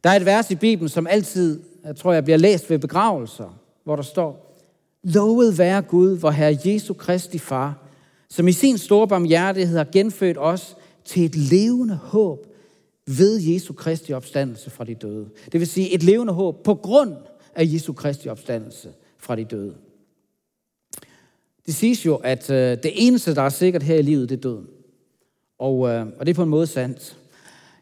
Der 0.05 0.11
er 0.11 0.17
et 0.17 0.27
vers 0.27 0.51
i 0.51 0.55
Bibelen, 0.55 0.89
som 0.89 1.07
altid, 1.07 1.63
jeg 1.85 1.97
tror 1.97 2.13
jeg, 2.13 2.25
bliver 2.25 2.37
læst 2.37 2.71
ved 2.71 2.79
begravelser, 2.79 3.59
hvor 3.85 3.97
der 3.97 4.03
står, 4.03 4.49
Lovet 5.03 5.59
være 5.59 5.83
Gud, 5.83 6.19
hvor 6.19 6.31
Herre 6.31 6.59
Jesu 6.65 6.95
Kristi 6.95 7.39
Far, 7.39 7.79
som 8.29 8.49
i 8.49 8.53
sin 8.53 8.79
store 8.79 9.09
barmhjertighed 9.09 9.77
har 9.77 9.87
genfødt 9.93 10.39
os 10.39 10.77
til 11.05 11.25
et 11.25 11.37
levende 11.37 11.95
håb 11.95 12.47
ved 13.09 13.41
Jesu 13.41 13.73
Kristi 13.73 14.13
opstandelse 14.13 14.71
fra 14.71 14.85
de 14.85 14.95
døde. 14.95 15.29
Det 15.53 15.61
vil 15.61 15.69
sige 15.69 15.95
et 15.95 16.03
levende 16.03 16.33
håb 16.33 16.63
på 16.65 16.75
grund 16.75 17.15
af 17.55 17.65
Jesu 17.65 17.93
Kristi 17.93 18.29
opstandelse 18.29 18.93
fra 19.19 19.37
de 19.37 19.45
døde. 19.45 19.75
Det 21.67 21.75
siges 21.75 22.07
jo, 22.07 22.17
at 22.17 22.51
øh, 22.51 22.57
det 22.83 22.93
eneste, 22.95 23.35
der 23.35 23.43
er 23.43 23.49
sikkert 23.49 23.83
her 23.83 23.97
i 23.97 24.03
livet, 24.03 24.29
det 24.29 24.37
er 24.37 24.41
døden. 24.41 24.67
Og, 25.59 25.89
øh, 25.89 26.07
og 26.19 26.27
det 26.27 26.33
er 26.33 26.35
på 26.35 26.43
en 26.43 26.49
måde 26.49 26.67
sandt. 26.67 27.19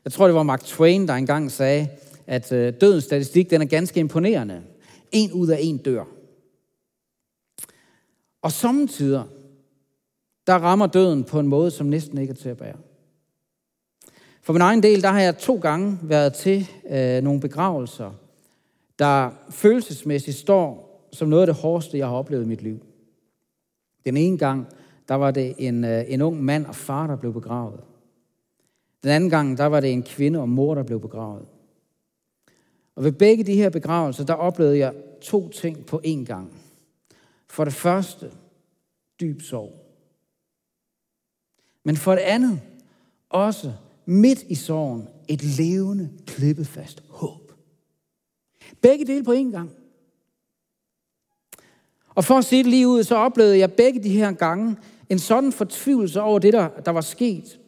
Jeg 0.04 0.12
tror, 0.12 0.26
det 0.26 0.34
var 0.34 0.42
Mark 0.42 0.64
Twain, 0.64 1.08
der 1.08 1.14
engang 1.14 1.52
sagde, 1.52 1.88
at 2.26 2.52
øh, 2.52 2.72
dødens 2.80 3.04
statistik 3.04 3.50
den 3.50 3.62
er 3.62 3.66
ganske 3.66 4.00
imponerende. 4.00 4.62
En 5.12 5.32
ud 5.32 5.48
af 5.48 5.58
en 5.60 5.78
dør. 5.78 6.04
Og 8.42 8.52
samtidig, 8.52 9.22
der 10.46 10.54
rammer 10.54 10.86
døden 10.86 11.24
på 11.24 11.40
en 11.40 11.46
måde, 11.46 11.70
som 11.70 11.86
næsten 11.86 12.18
ikke 12.18 12.30
er 12.30 12.34
til 12.34 12.48
at 12.48 12.56
bære. 12.56 12.76
For 14.46 14.52
min 14.52 14.62
egen 14.62 14.82
del, 14.82 15.02
der 15.02 15.08
har 15.08 15.20
jeg 15.20 15.38
to 15.38 15.58
gange 15.58 15.98
været 16.02 16.34
til 16.34 16.68
øh, 16.90 17.22
nogle 17.22 17.40
begravelser, 17.40 18.12
der 18.98 19.30
følelsesmæssigt 19.50 20.36
står 20.36 20.86
som 21.12 21.28
noget 21.28 21.42
af 21.42 21.46
det 21.46 21.62
hårdeste, 21.62 21.98
jeg 21.98 22.06
har 22.06 22.14
oplevet 22.14 22.44
i 22.44 22.46
mit 22.46 22.62
liv. 22.62 22.86
Den 24.04 24.16
ene 24.16 24.38
gang, 24.38 24.66
der 25.08 25.14
var 25.14 25.30
det 25.30 25.54
en, 25.58 25.84
øh, 25.84 26.04
en 26.08 26.22
ung 26.22 26.44
mand 26.44 26.66
og 26.66 26.74
far, 26.74 27.06
der 27.06 27.16
blev 27.16 27.32
begravet. 27.32 27.80
Den 29.02 29.10
anden 29.10 29.30
gang, 29.30 29.58
der 29.58 29.66
var 29.66 29.80
det 29.80 29.92
en 29.92 30.02
kvinde 30.02 30.38
og 30.38 30.48
mor, 30.48 30.74
der 30.74 30.82
blev 30.82 31.00
begravet. 31.00 31.46
Og 32.96 33.04
ved 33.04 33.12
begge 33.12 33.44
de 33.44 33.56
her 33.56 33.70
begravelser, 33.70 34.24
der 34.24 34.34
oplevede 34.34 34.78
jeg 34.78 34.94
to 35.22 35.48
ting 35.48 35.86
på 35.86 36.00
én 36.04 36.24
gang. 36.24 36.60
For 37.48 37.64
det 37.64 37.74
første, 37.74 38.30
dyb 39.20 39.42
sorg. 39.42 39.72
Men 41.84 41.96
for 41.96 42.12
det 42.12 42.22
andet, 42.22 42.60
også 43.30 43.72
midt 44.06 44.42
i 44.48 44.54
sorgen, 44.54 45.08
et 45.28 45.42
levende, 45.42 46.10
klippefast 46.26 47.02
håb. 47.08 47.52
Begge 48.80 49.06
dele 49.06 49.24
på 49.24 49.32
én 49.32 49.50
gang. 49.50 49.70
Og 52.14 52.24
for 52.24 52.34
at 52.34 52.44
se 52.44 52.56
det 52.56 52.66
lige 52.66 52.88
ud, 52.88 53.02
så 53.02 53.16
oplevede 53.16 53.58
jeg 53.58 53.72
begge 53.72 54.02
de 54.02 54.10
her 54.10 54.32
gange 54.32 54.76
en 55.08 55.18
sådan 55.18 55.52
fortvivlelse 55.52 56.20
over 56.20 56.38
det, 56.38 56.52
der, 56.52 56.68
der 56.68 56.90
var 56.90 57.00
sket, 57.00 57.60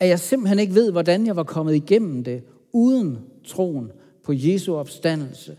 at 0.00 0.08
jeg 0.08 0.20
simpelthen 0.20 0.58
ikke 0.58 0.74
ved, 0.74 0.92
hvordan 0.92 1.26
jeg 1.26 1.36
var 1.36 1.42
kommet 1.42 1.74
igennem 1.74 2.24
det, 2.24 2.42
uden 2.72 3.18
troen 3.44 3.92
på 4.24 4.32
Jesu 4.32 4.76
opstandelse, 4.76 5.58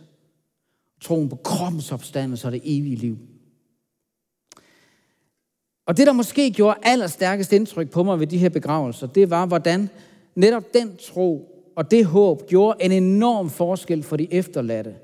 troen 1.02 1.30
på 1.30 1.36
kroppens 1.36 1.92
opstandelse 1.92 2.48
og 2.48 2.52
det 2.52 2.62
evige 2.64 2.96
liv. 2.96 3.18
Og 5.92 5.98
det, 5.98 6.08
der 6.08 6.14
måske 6.14 6.52
gjorde 6.52 6.80
allerstærkest 6.84 7.54
indtryk 7.54 7.90
på 7.90 8.04
mig 8.04 8.20
ved 8.20 8.28
de 8.28 8.38
her 8.38 8.50
begravelser, 8.50 9.08
det 9.08 9.30
var, 9.30 9.46
hvordan 9.46 9.90
netop 10.36 10.74
den 10.74 10.98
tro 10.98 11.62
og 11.76 11.92
det 11.92 12.06
håb 12.06 12.48
gjorde 12.48 12.84
en 12.84 12.92
enorm 12.92 13.50
forskel 13.50 14.04
for 14.04 14.18
de 14.18 14.34
efterladte, 14.34 14.96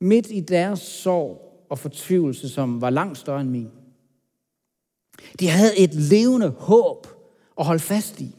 midt 0.00 0.26
i 0.30 0.40
deres 0.40 0.80
sorg 0.80 1.64
og 1.70 1.78
fortvivlelse, 1.78 2.48
som 2.48 2.80
var 2.80 2.90
langt 2.90 3.18
større 3.18 3.40
end 3.40 3.50
min. 3.50 3.70
De 5.40 5.48
havde 5.48 5.78
et 5.78 5.94
levende 5.94 6.48
håb 6.48 7.06
at 7.58 7.64
holde 7.64 7.80
fast 7.80 8.20
i. 8.20 8.34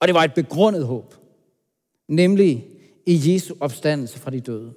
Og 0.00 0.08
det 0.08 0.14
var 0.14 0.24
et 0.24 0.34
begrundet 0.34 0.86
håb, 0.86 1.14
nemlig 2.08 2.66
i 3.06 3.32
Jesu 3.32 3.54
opstandelse 3.60 4.18
fra 4.18 4.30
de 4.30 4.40
døde. 4.40 4.72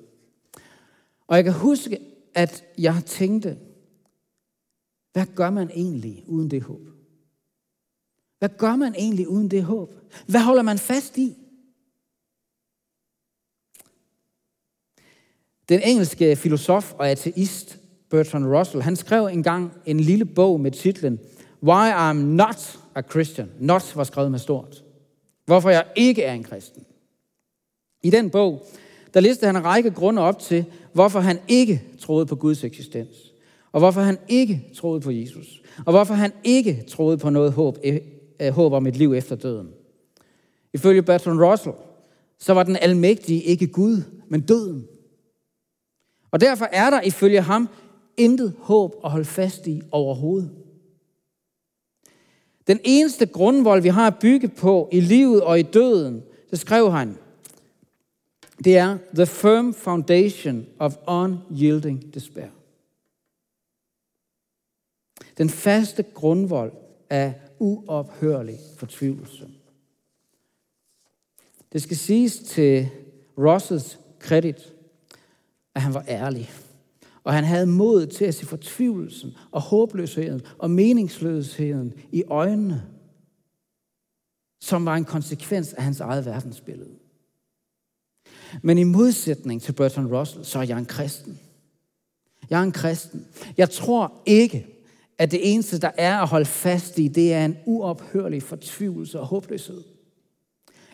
Og 1.27 1.35
jeg 1.35 1.43
kan 1.43 1.53
huske, 1.53 1.99
at 2.35 2.63
jeg 2.77 3.01
tænkte, 3.05 3.57
hvad 5.13 5.25
gør 5.35 5.49
man 5.49 5.69
egentlig 5.69 6.23
uden 6.27 6.51
det 6.51 6.61
håb? 6.61 6.89
Hvad 8.39 8.49
gør 8.57 8.75
man 8.75 8.95
egentlig 8.95 9.27
uden 9.27 9.51
det 9.51 9.63
håb? 9.63 9.95
Hvad 10.27 10.41
holder 10.41 10.61
man 10.61 10.77
fast 10.77 11.17
i? 11.17 11.35
Den 15.69 15.81
engelske 15.83 16.35
filosof 16.35 16.93
og 16.93 17.09
ateist 17.09 17.79
Bertrand 18.09 18.45
Russell, 18.45 18.83
han 18.83 18.95
skrev 18.95 19.25
engang 19.25 19.71
en 19.85 19.99
lille 19.99 20.25
bog 20.25 20.61
med 20.61 20.71
titlen 20.71 21.19
Why 21.63 21.91
I'm 21.91 22.17
Not 22.17 22.79
a 22.95 23.01
Christian. 23.01 23.51
Not 23.59 23.95
var 23.95 24.03
skrevet 24.03 24.31
med 24.31 24.39
stort. 24.39 24.83
Hvorfor 25.45 25.69
jeg 25.69 25.85
ikke 25.95 26.23
er 26.23 26.33
en 26.33 26.43
kristen. 26.43 26.85
I 28.03 28.09
den 28.09 28.29
bog, 28.29 28.65
der 29.13 29.19
listede 29.19 29.45
han 29.45 29.55
en 29.55 29.65
række 29.65 29.91
grunde 29.91 30.21
op 30.21 30.39
til, 30.39 30.65
hvorfor 30.93 31.19
han 31.19 31.39
ikke 31.47 31.83
troede 31.99 32.25
på 32.25 32.35
Guds 32.35 32.63
eksistens. 32.63 33.32
Og 33.73 33.79
hvorfor 33.79 34.01
han 34.01 34.17
ikke 34.27 34.71
troede 34.75 35.01
på 35.01 35.11
Jesus. 35.11 35.61
Og 35.85 35.93
hvorfor 35.93 36.13
han 36.13 36.31
ikke 36.43 36.83
troede 36.89 37.17
på 37.17 37.29
noget 37.29 37.51
håb, 37.51 37.77
eh, 37.83 38.53
håb 38.53 38.73
om 38.73 38.87
et 38.87 38.95
liv 38.95 39.13
efter 39.13 39.35
døden. 39.35 39.69
Ifølge 40.73 41.01
Bertrand 41.01 41.39
Russell, 41.39 41.75
så 42.39 42.53
var 42.53 42.63
den 42.63 42.77
almægtige 42.81 43.41
ikke 43.41 43.67
Gud, 43.67 44.01
men 44.29 44.41
døden. 44.41 44.87
Og 46.31 46.41
derfor 46.41 46.65
er 46.65 46.89
der 46.89 47.01
ifølge 47.01 47.41
ham 47.41 47.69
intet 48.17 48.53
håb 48.59 48.95
at 49.03 49.11
holde 49.11 49.25
fast 49.25 49.67
i 49.67 49.81
overhovedet. 49.91 50.51
Den 52.67 52.79
eneste 52.83 53.25
grundvold, 53.25 53.81
vi 53.81 53.89
har 53.89 54.07
at 54.07 54.19
bygge 54.19 54.47
på 54.47 54.89
i 54.91 54.99
livet 54.99 55.41
og 55.41 55.59
i 55.59 55.61
døden, 55.61 56.23
det 56.51 56.59
skrev 56.59 56.91
han, 56.91 57.17
det 58.63 58.77
er 58.77 58.97
the 59.15 59.25
firm 59.25 59.73
foundation 59.73 60.65
of 60.79 60.95
unyielding 61.07 62.13
despair. 62.13 62.47
Den 65.37 65.49
faste 65.49 66.03
grundvold 66.03 66.73
af 67.09 67.33
uophørlig 67.59 68.59
fortvivlelse. 68.77 69.49
Det 71.73 71.81
skal 71.81 71.97
siges 71.97 72.37
til 72.37 72.89
Rosses 73.37 73.99
kredit, 74.19 74.73
at 75.75 75.81
han 75.81 75.93
var 75.93 76.05
ærlig. 76.07 76.51
Og 77.23 77.33
han 77.33 77.43
havde 77.43 77.65
mod 77.65 78.07
til 78.07 78.25
at 78.25 78.35
se 78.35 78.45
fortvivlelsen 78.45 79.31
og 79.51 79.61
håbløsheden 79.61 80.41
og 80.57 80.71
meningsløsheden 80.71 81.93
i 82.11 82.23
øjnene, 82.23 82.83
som 84.61 84.85
var 84.85 84.95
en 84.95 85.05
konsekvens 85.05 85.73
af 85.73 85.83
hans 85.83 85.99
eget 85.99 86.25
verdensbillede. 86.25 86.95
Men 88.61 88.77
i 88.77 88.83
modsætning 88.83 89.61
til 89.61 89.73
Bertrand 89.73 90.11
Russell, 90.11 90.45
så 90.45 90.59
er 90.59 90.63
jeg 90.63 90.79
en 90.79 90.85
kristen. 90.85 91.39
Jeg 92.49 92.59
er 92.59 92.63
en 92.63 92.71
kristen. 92.71 93.27
Jeg 93.57 93.69
tror 93.69 94.13
ikke, 94.25 94.72
at 95.17 95.31
det 95.31 95.53
eneste, 95.53 95.79
der 95.79 95.91
er 95.97 96.17
at 96.17 96.27
holde 96.27 96.45
fast 96.45 96.99
i, 96.99 97.07
det 97.07 97.33
er 97.33 97.45
en 97.45 97.57
uophørlig 97.65 98.43
fortvivlelse 98.43 99.19
og 99.19 99.25
håbløshed. 99.25 99.83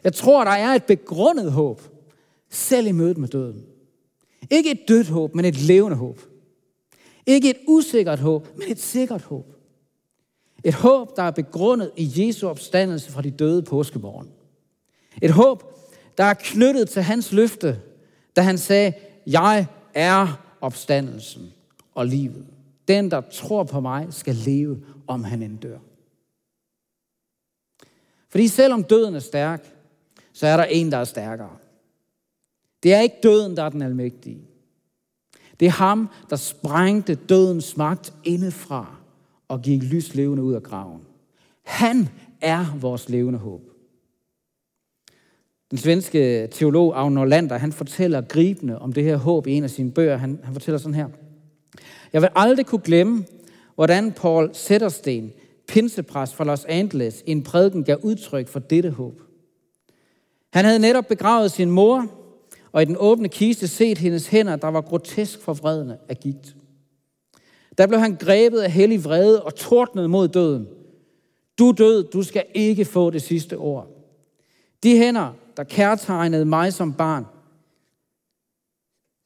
Jeg 0.03 0.13
tror, 0.13 0.43
der 0.43 0.51
er 0.51 0.75
et 0.75 0.83
begrundet 0.83 1.51
håb, 1.51 1.81
selv 2.49 2.87
i 2.87 2.91
mødet 2.91 3.17
med 3.17 3.27
døden. 3.27 3.63
Ikke 4.51 4.71
et 4.71 4.87
dødt 4.87 5.07
håb, 5.07 5.35
men 5.35 5.45
et 5.45 5.57
levende 5.57 5.97
håb. 5.97 6.19
Ikke 7.25 7.49
et 7.49 7.57
usikkert 7.67 8.19
håb, 8.19 8.47
men 8.57 8.71
et 8.71 8.79
sikkert 8.79 9.21
håb. 9.21 9.45
Et 10.63 10.73
håb, 10.73 11.15
der 11.15 11.23
er 11.23 11.31
begrundet 11.31 11.91
i 11.97 12.11
Jesu 12.15 12.47
opstandelse 12.47 13.11
fra 13.11 13.21
de 13.21 13.31
døde 13.31 13.61
påskemorgen. 13.61 14.29
Et 15.21 15.31
håb, 15.31 15.63
der 16.17 16.23
er 16.23 16.33
knyttet 16.33 16.89
til 16.89 17.01
hans 17.01 17.31
løfte, 17.31 17.79
da 18.35 18.41
han 18.41 18.57
sagde, 18.57 18.93
jeg 19.27 19.65
er 19.93 20.41
opstandelsen 20.61 21.53
og 21.95 22.05
livet. 22.05 22.45
Den, 22.89 23.11
der 23.11 23.21
tror 23.21 23.63
på 23.63 23.79
mig, 23.79 24.07
skal 24.09 24.35
leve, 24.35 24.83
om 25.07 25.23
han 25.23 25.41
end 25.41 25.59
dør. 25.59 25.77
Fordi 28.29 28.47
selvom 28.47 28.83
døden 28.83 29.15
er 29.15 29.19
stærk, 29.19 29.73
så 30.33 30.47
er 30.47 30.57
der 30.57 30.63
en, 30.63 30.91
der 30.91 30.97
er 30.97 31.03
stærkere. 31.03 31.57
Det 32.83 32.93
er 32.93 33.01
ikke 33.01 33.19
døden, 33.23 33.57
der 33.57 33.63
er 33.63 33.69
den 33.69 33.81
almægtige. 33.81 34.41
Det 35.59 35.65
er 35.65 35.71
ham, 35.71 36.09
der 36.29 36.35
sprængte 36.35 37.15
dødens 37.15 37.77
magt 37.77 38.13
indefra 38.23 38.95
og 39.47 39.61
gik 39.61 39.83
lys 39.83 40.15
levende 40.15 40.43
ud 40.43 40.53
af 40.53 40.63
graven. 40.63 41.01
Han 41.63 42.09
er 42.41 42.77
vores 42.79 43.09
levende 43.09 43.39
håb. 43.39 43.61
Den 45.71 45.77
svenske 45.77 46.47
teolog 46.51 46.99
Agne 46.99 47.29
Lander, 47.29 47.57
han 47.57 47.71
fortæller 47.71 48.21
gribende 48.21 48.79
om 48.79 48.93
det 48.93 49.03
her 49.03 49.17
håb 49.17 49.47
i 49.47 49.51
en 49.51 49.63
af 49.63 49.69
sine 49.69 49.91
bøger. 49.91 50.17
Han, 50.17 50.39
han 50.43 50.53
fortæller 50.53 50.77
sådan 50.77 50.95
her. 50.95 51.07
Jeg 52.13 52.21
vil 52.21 52.29
aldrig 52.35 52.65
kunne 52.65 52.81
glemme, 52.81 53.25
hvordan 53.75 54.11
Paul 54.11 54.49
Sættersten, 54.53 55.31
pinsepræst 55.67 56.35
fra 56.35 56.43
Los 56.43 56.65
Angeles, 56.65 57.23
i 57.25 57.31
en 57.31 57.43
prædiken 57.43 57.83
gav 57.83 57.97
udtryk 58.03 58.47
for 58.47 58.59
dette 58.59 58.89
håb. 58.89 59.21
Han 60.53 60.65
havde 60.65 60.79
netop 60.79 61.05
begravet 61.05 61.51
sin 61.51 61.71
mor, 61.71 62.05
og 62.71 62.81
i 62.81 62.85
den 62.85 62.95
åbne 62.99 63.29
kiste 63.29 63.67
set 63.67 63.97
hendes 63.97 64.27
hænder, 64.27 64.55
der 64.55 64.67
var 64.67 64.81
grotesk 64.81 65.41
forvredende 65.41 65.97
af 66.09 66.17
gigt. 66.17 66.55
Der 67.77 67.87
blev 67.87 67.99
han 67.99 68.15
grebet 68.15 68.59
af 68.59 68.71
hellig 68.71 69.03
vrede 69.03 69.43
og 69.43 69.55
tordnet 69.55 70.09
mod 70.09 70.27
døden. 70.27 70.67
Du 71.59 71.71
død, 71.77 72.03
du 72.03 72.23
skal 72.23 72.43
ikke 72.53 72.85
få 72.85 73.09
det 73.09 73.21
sidste 73.21 73.57
ord. 73.57 73.87
De 74.83 74.97
hænder, 74.97 75.33
der 75.57 75.63
kærtegnede 75.63 76.45
mig 76.45 76.73
som 76.73 76.93
barn, 76.93 77.25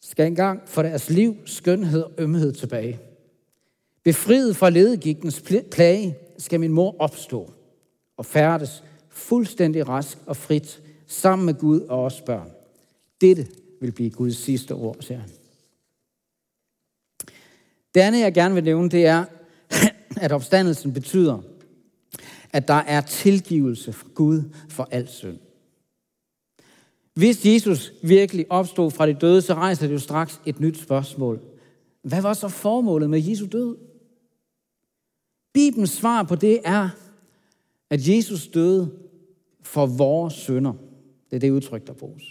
skal 0.04 0.28
engang 0.28 0.62
for 0.66 0.84
deres 0.84 1.10
liv, 1.10 1.38
skønhed 1.46 2.02
og 2.02 2.12
ømhed 2.18 2.54
tilbage. 2.54 3.00
Befriet 4.04 4.56
fra 4.56 4.70
ledegigtens 4.70 5.44
plage 5.72 6.18
skal 6.38 6.60
min 6.60 6.72
mor 6.72 6.96
opstå 7.00 7.52
og 8.18 8.26
færdes 8.26 8.84
fuldstændig 9.10 9.90
rask 9.90 10.18
og 10.26 10.38
frit 10.38 10.82
sammen 11.08 11.46
med 11.46 11.54
Gud 11.54 11.80
og 11.80 12.04
os 12.04 12.22
børn. 12.22 12.52
Dette 13.22 13.48
vil 13.82 13.92
blive 13.92 14.10
Guds 14.10 14.38
sidste 14.38 14.72
ord, 14.72 14.98
siger 15.00 15.20
han. 15.20 15.30
Det 17.96 18.02
andet, 18.02 18.20
jeg 18.20 18.34
gerne 18.34 18.56
vil 18.56 18.64
nævne, 18.64 18.90
det 18.90 19.06
er, 19.06 19.26
at 20.26 20.32
opstandelsen 20.32 20.94
betyder, 20.94 21.40
at 22.50 22.68
der 22.68 22.74
er 22.74 23.02
tilgivelse 23.02 23.94
fra 23.94 24.08
Gud 24.14 24.44
for 24.70 24.88
al 24.92 25.08
synd. 25.08 25.40
Hvis 27.14 27.46
Jesus 27.46 27.94
virkelig 28.04 28.46
opstod 28.50 28.92
fra 28.92 29.08
de 29.08 29.14
døde, 29.14 29.42
så 29.42 29.54
rejser 29.54 29.88
det 29.88 29.94
jo 29.94 30.00
straks 30.00 30.42
et 30.46 30.60
nyt 30.60 30.78
spørgsmål. 30.78 31.42
Hvad 32.02 32.22
var 32.22 32.34
så 32.34 32.48
formålet 32.48 33.10
med 33.10 33.22
Jesu 33.22 33.46
død? 33.46 33.78
Bibelens 35.54 35.90
svar 35.90 36.24
på 36.24 36.36
det 36.36 36.60
er, 36.66 36.90
at 37.90 38.08
Jesus 38.08 38.48
døde 38.48 38.92
for 39.62 39.86
vores 39.86 40.34
synder. 40.34 40.74
Det 41.30 41.36
er 41.36 41.40
det 41.40 41.50
udtryk, 41.50 41.88
der 41.88 41.94
bruges. 41.94 42.24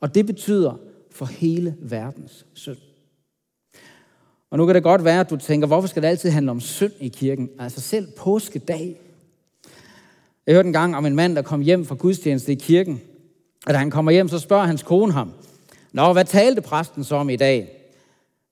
Og 0.00 0.14
det 0.14 0.26
betyder 0.26 0.78
for 1.10 1.24
hele 1.24 1.76
verdens 1.80 2.46
synd. 2.52 2.78
Og 4.50 4.58
nu 4.58 4.66
kan 4.66 4.74
det 4.74 4.82
godt 4.82 5.04
være, 5.04 5.20
at 5.20 5.30
du 5.30 5.36
tænker, 5.36 5.66
hvorfor 5.66 5.88
skal 5.88 6.02
det 6.02 6.08
altid 6.08 6.30
handle 6.30 6.50
om 6.50 6.60
synd 6.60 6.92
i 7.00 7.08
kirken? 7.08 7.50
Altså 7.58 7.80
selv 7.80 8.08
påskedag. 8.16 9.00
Jeg 10.46 10.54
hørte 10.54 10.66
en 10.66 10.72
gang 10.72 10.96
om 10.96 11.06
en 11.06 11.16
mand, 11.16 11.36
der 11.36 11.42
kom 11.42 11.60
hjem 11.60 11.84
fra 11.84 11.94
gudstjeneste 11.94 12.52
i 12.52 12.54
kirken 12.54 13.00
at 13.66 13.74
da 13.74 13.78
han 13.78 13.90
kommer 13.90 14.12
hjem, 14.12 14.28
så 14.28 14.38
spørger 14.38 14.66
hans 14.66 14.82
kone 14.82 15.12
ham, 15.12 15.32
Nå, 15.92 16.12
hvad 16.12 16.24
talte 16.24 16.60
præsten 16.60 17.04
så 17.04 17.16
om 17.16 17.30
i 17.30 17.36
dag? 17.36 17.78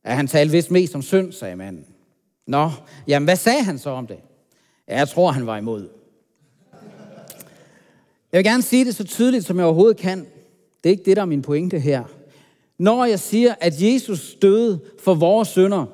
At 0.04 0.16
han 0.16 0.26
talte 0.26 0.52
vist 0.52 0.70
mest 0.70 0.94
om 0.94 1.02
synd, 1.02 1.32
sagde 1.32 1.56
manden. 1.56 1.84
Nå, 2.46 2.70
jamen 3.06 3.26
hvad 3.26 3.36
sagde 3.36 3.62
han 3.62 3.78
så 3.78 3.90
om 3.90 4.06
det? 4.06 4.18
Ja, 4.88 4.98
jeg 4.98 5.08
tror, 5.08 5.30
han 5.30 5.46
var 5.46 5.56
imod. 5.56 5.88
Jeg 8.32 8.38
vil 8.38 8.44
gerne 8.44 8.62
sige 8.62 8.84
det 8.84 8.96
så 8.96 9.04
tydeligt, 9.04 9.44
som 9.44 9.56
jeg 9.56 9.66
overhovedet 9.66 9.96
kan. 9.96 10.18
Det 10.84 10.88
er 10.88 10.90
ikke 10.90 11.04
det, 11.04 11.16
der 11.16 11.22
er 11.22 11.26
min 11.26 11.42
pointe 11.42 11.78
her. 11.78 12.04
Når 12.78 13.04
jeg 13.04 13.20
siger, 13.20 13.54
at 13.60 13.82
Jesus 13.82 14.36
døde 14.42 14.80
for 15.04 15.14
vores 15.14 15.48
synder, 15.48 15.86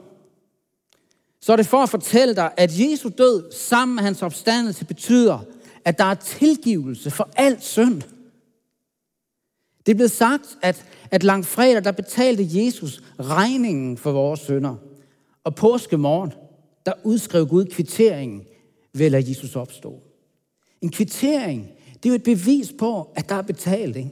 så 1.40 1.52
er 1.52 1.57
det 1.57 1.66
for 1.66 1.83
at 1.83 1.88
fortælle 1.88 2.35
dig, 2.35 2.50
at 2.57 2.81
Jesu 2.81 3.11
død 3.18 3.52
sammen 3.52 3.94
med 3.94 4.05
hans 4.05 4.22
opstandelse 4.22 4.85
betyder, 4.85 5.38
at 5.85 5.98
der 5.98 6.05
er 6.05 6.14
tilgivelse 6.14 7.11
for 7.11 7.29
alt 7.37 7.64
synd. 7.64 8.02
Det 9.87 9.92
er 9.92 9.96
blevet 9.96 10.11
sagt, 10.11 10.59
at, 10.62 10.85
at 11.11 11.22
langfredag, 11.22 11.85
der 11.85 11.92
betalte 11.92 12.46
Jesus 12.51 13.03
regningen 13.20 13.96
for 13.96 14.12
vores 14.12 14.40
synder. 14.40 14.77
Og 15.44 15.55
påskemorgen, 15.55 16.33
der 16.87 16.92
udskrev 17.05 17.46
Gud 17.46 17.64
kvitteringen 17.64 18.42
ved 18.92 19.07
at 19.07 19.12
lade 19.12 19.29
Jesus 19.29 19.57
opstå. 19.57 20.03
En 20.81 20.90
kvittering, 20.90 21.68
det 22.03 22.07
er 22.07 22.11
jo 22.11 22.14
et 22.14 22.22
bevis 22.22 22.72
på, 22.79 23.12
at 23.16 23.29
der 23.29 23.35
er 23.35 23.42
betalt. 23.42 23.96
Ikke? 23.96 24.11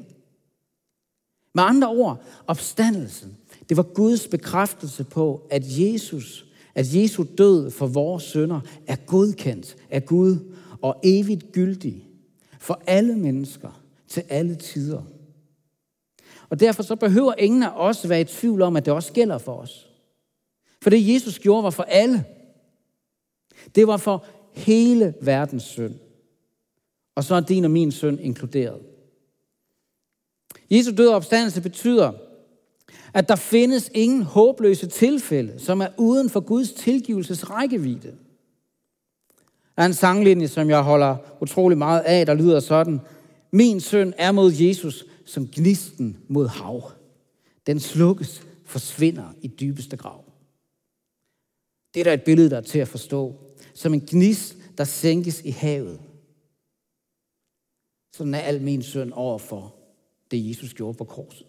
Med 1.54 1.62
andre 1.62 1.88
ord, 1.88 2.22
opstandelsen, 2.46 3.36
det 3.68 3.76
var 3.76 3.82
Guds 3.82 4.28
bekræftelse 4.28 5.04
på, 5.04 5.46
at 5.50 5.62
Jesus, 5.66 6.46
at 6.74 6.94
Jesu 6.94 7.24
død 7.38 7.70
for 7.70 7.86
vores 7.86 8.22
sønder 8.22 8.60
er 8.86 8.96
godkendt 8.96 9.76
af 9.90 10.06
Gud 10.06 10.36
og 10.82 11.00
evigt 11.02 11.52
gyldig 11.52 12.06
for 12.58 12.82
alle 12.86 13.16
mennesker 13.16 13.82
til 14.08 14.22
alle 14.28 14.54
tider. 14.54 15.02
Og 16.50 16.60
derfor 16.60 16.82
så 16.82 16.96
behøver 16.96 17.34
ingen 17.38 17.62
af 17.62 17.70
os 17.74 18.08
være 18.08 18.20
i 18.20 18.24
tvivl 18.24 18.62
om, 18.62 18.76
at 18.76 18.84
det 18.84 18.94
også 18.94 19.12
gælder 19.12 19.38
for 19.38 19.56
os. 19.56 19.90
For 20.82 20.90
det 20.90 21.14
Jesus 21.14 21.38
gjorde 21.38 21.64
var 21.64 21.70
for 21.70 21.82
alle. 21.82 22.24
Det 23.74 23.86
var 23.86 23.96
for 23.96 24.24
hele 24.52 25.14
verdens 25.20 25.62
synd. 25.62 25.94
Og 27.14 27.24
så 27.24 27.34
er 27.34 27.40
din 27.40 27.64
og 27.64 27.70
min 27.70 27.92
synd 27.92 28.20
inkluderet. 28.20 28.80
Jesu 30.70 30.92
død 30.96 31.08
og 31.08 31.16
opstandelse 31.16 31.60
betyder, 31.60 32.12
at 33.14 33.28
der 33.28 33.36
findes 33.36 33.90
ingen 33.94 34.22
håbløse 34.22 34.86
tilfælde, 34.86 35.58
som 35.58 35.80
er 35.80 35.88
uden 35.98 36.30
for 36.30 36.40
Guds 36.40 36.72
tilgivelses 36.72 37.50
rækkevidde. 37.50 38.14
Der 39.76 39.82
er 39.82 39.86
en 39.86 39.94
sanglinje, 39.94 40.48
som 40.48 40.70
jeg 40.70 40.82
holder 40.82 41.16
utrolig 41.40 41.78
meget 41.78 42.00
af, 42.00 42.26
der 42.26 42.34
lyder 42.34 42.60
sådan. 42.60 43.00
Min 43.50 43.80
søn 43.80 44.14
er 44.18 44.32
mod 44.32 44.52
Jesus 44.52 45.04
som 45.24 45.48
gnisten 45.48 46.18
mod 46.28 46.48
hav. 46.48 46.92
Den 47.66 47.80
slukkes, 47.80 48.42
forsvinder 48.64 49.32
i 49.42 49.48
dybeste 49.48 49.96
grav. 49.96 50.24
Det 51.94 52.00
er 52.00 52.04
der 52.04 52.12
et 52.12 52.24
billede, 52.24 52.50
der 52.50 52.56
er 52.56 52.60
til 52.60 52.78
at 52.78 52.88
forstå. 52.88 53.34
Som 53.74 53.94
en 53.94 54.06
gnist, 54.06 54.56
der 54.78 54.84
sænkes 54.84 55.40
i 55.44 55.50
havet. 55.50 56.00
Sådan 58.12 58.34
er 58.34 58.38
al 58.38 58.62
min 58.62 58.82
søn 58.82 59.12
over 59.12 59.38
for 59.38 59.74
det, 60.30 60.48
Jesus 60.48 60.74
gjorde 60.74 60.98
på 60.98 61.04
korset. 61.04 61.46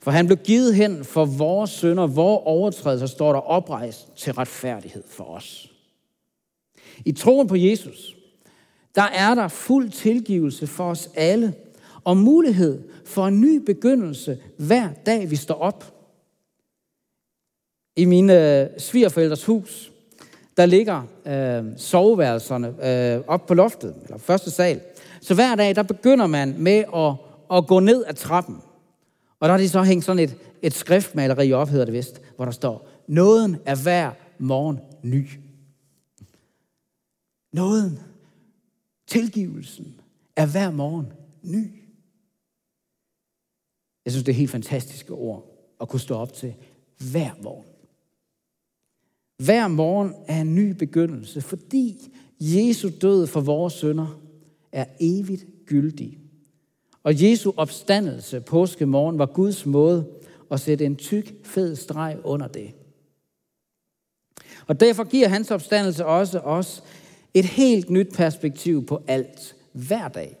For 0.00 0.10
han 0.10 0.26
blev 0.26 0.38
givet 0.38 0.74
hen 0.74 1.04
for 1.04 1.24
vores 1.24 1.70
sønder, 1.70 2.06
vores 2.06 2.42
overtrædelser 2.44 3.06
står 3.06 3.32
der 3.32 3.40
oprejst 3.40 4.16
til 4.16 4.32
retfærdighed 4.32 5.02
for 5.08 5.24
os. 5.24 5.72
I 7.04 7.12
troen 7.12 7.48
på 7.48 7.56
Jesus, 7.56 8.16
der 8.94 9.02
er 9.02 9.34
der 9.34 9.48
fuld 9.48 9.90
tilgivelse 9.90 10.66
for 10.66 10.90
os 10.90 11.08
alle, 11.14 11.54
og 12.08 12.16
mulighed 12.16 12.82
for 13.04 13.26
en 13.26 13.40
ny 13.40 13.56
begyndelse 13.56 14.38
hver 14.58 14.88
dag, 15.06 15.30
vi 15.30 15.36
står 15.36 15.54
op. 15.54 15.94
I 17.96 18.04
mine 18.04 18.60
øh, 18.60 18.68
svigerforældres 18.78 19.44
hus, 19.44 19.92
der 20.56 20.66
ligger 20.66 21.02
øh, 21.26 21.78
soveværelserne 21.78 22.68
øh, 22.68 23.24
op 23.26 23.46
på 23.46 23.54
loftet, 23.54 23.94
eller 24.04 24.18
første 24.18 24.50
sal. 24.50 24.80
Så 25.20 25.34
hver 25.34 25.54
dag, 25.54 25.76
der 25.76 25.82
begynder 25.82 26.26
man 26.26 26.54
med 26.58 26.84
at, 26.94 27.14
at 27.56 27.66
gå 27.66 27.80
ned 27.80 28.04
ad 28.06 28.14
trappen. 28.14 28.56
Og 29.40 29.48
der 29.48 29.54
er 29.54 29.58
de 29.58 29.68
så 29.68 29.82
hængt 29.82 30.04
sådan 30.04 30.22
et, 30.22 30.36
et 30.62 30.74
skriftmaleri 30.74 31.52
op, 31.52 31.68
hedder 31.68 31.84
det 31.84 31.94
vist, 31.94 32.20
hvor 32.36 32.44
der 32.44 32.52
står, 32.52 32.88
Nåden 33.08 33.56
er 33.66 33.82
hver 33.82 34.10
morgen 34.38 34.80
ny. 35.02 35.28
Nåden, 37.52 37.98
tilgivelsen, 39.06 39.94
er 40.36 40.46
hver 40.46 40.70
morgen 40.70 41.12
ny. 41.42 41.87
Jeg 44.08 44.12
synes, 44.12 44.24
det 44.24 44.32
er 44.32 44.36
helt 44.36 44.50
fantastiske 44.50 45.12
ord 45.12 45.46
at 45.80 45.88
kunne 45.88 46.00
stå 46.00 46.14
op 46.14 46.32
til 46.32 46.54
hver 46.98 47.30
morgen. 47.42 47.66
Hver 49.36 49.68
morgen 49.68 50.14
er 50.26 50.40
en 50.40 50.54
ny 50.54 50.70
begyndelse, 50.70 51.40
fordi 51.40 52.14
Jesu 52.40 52.90
død 53.00 53.26
for 53.26 53.40
vores 53.40 53.72
sønder 53.72 54.20
er 54.72 54.84
evigt 55.00 55.46
gyldig. 55.66 56.18
Og 57.02 57.22
Jesu 57.22 57.52
opstandelse 57.56 58.40
påske 58.40 58.86
morgen 58.86 59.18
var 59.18 59.26
Guds 59.26 59.66
måde 59.66 60.06
at 60.50 60.60
sætte 60.60 60.84
en 60.84 60.96
tyk, 60.96 61.46
fed 61.46 61.76
streg 61.76 62.18
under 62.24 62.48
det. 62.48 62.74
Og 64.66 64.80
derfor 64.80 65.04
giver 65.04 65.28
hans 65.28 65.50
opstandelse 65.50 66.06
også 66.06 66.38
os 66.38 66.82
et 67.34 67.44
helt 67.44 67.90
nyt 67.90 68.12
perspektiv 68.14 68.86
på 68.86 69.02
alt, 69.06 69.56
hver 69.72 70.08
dag. 70.08 70.36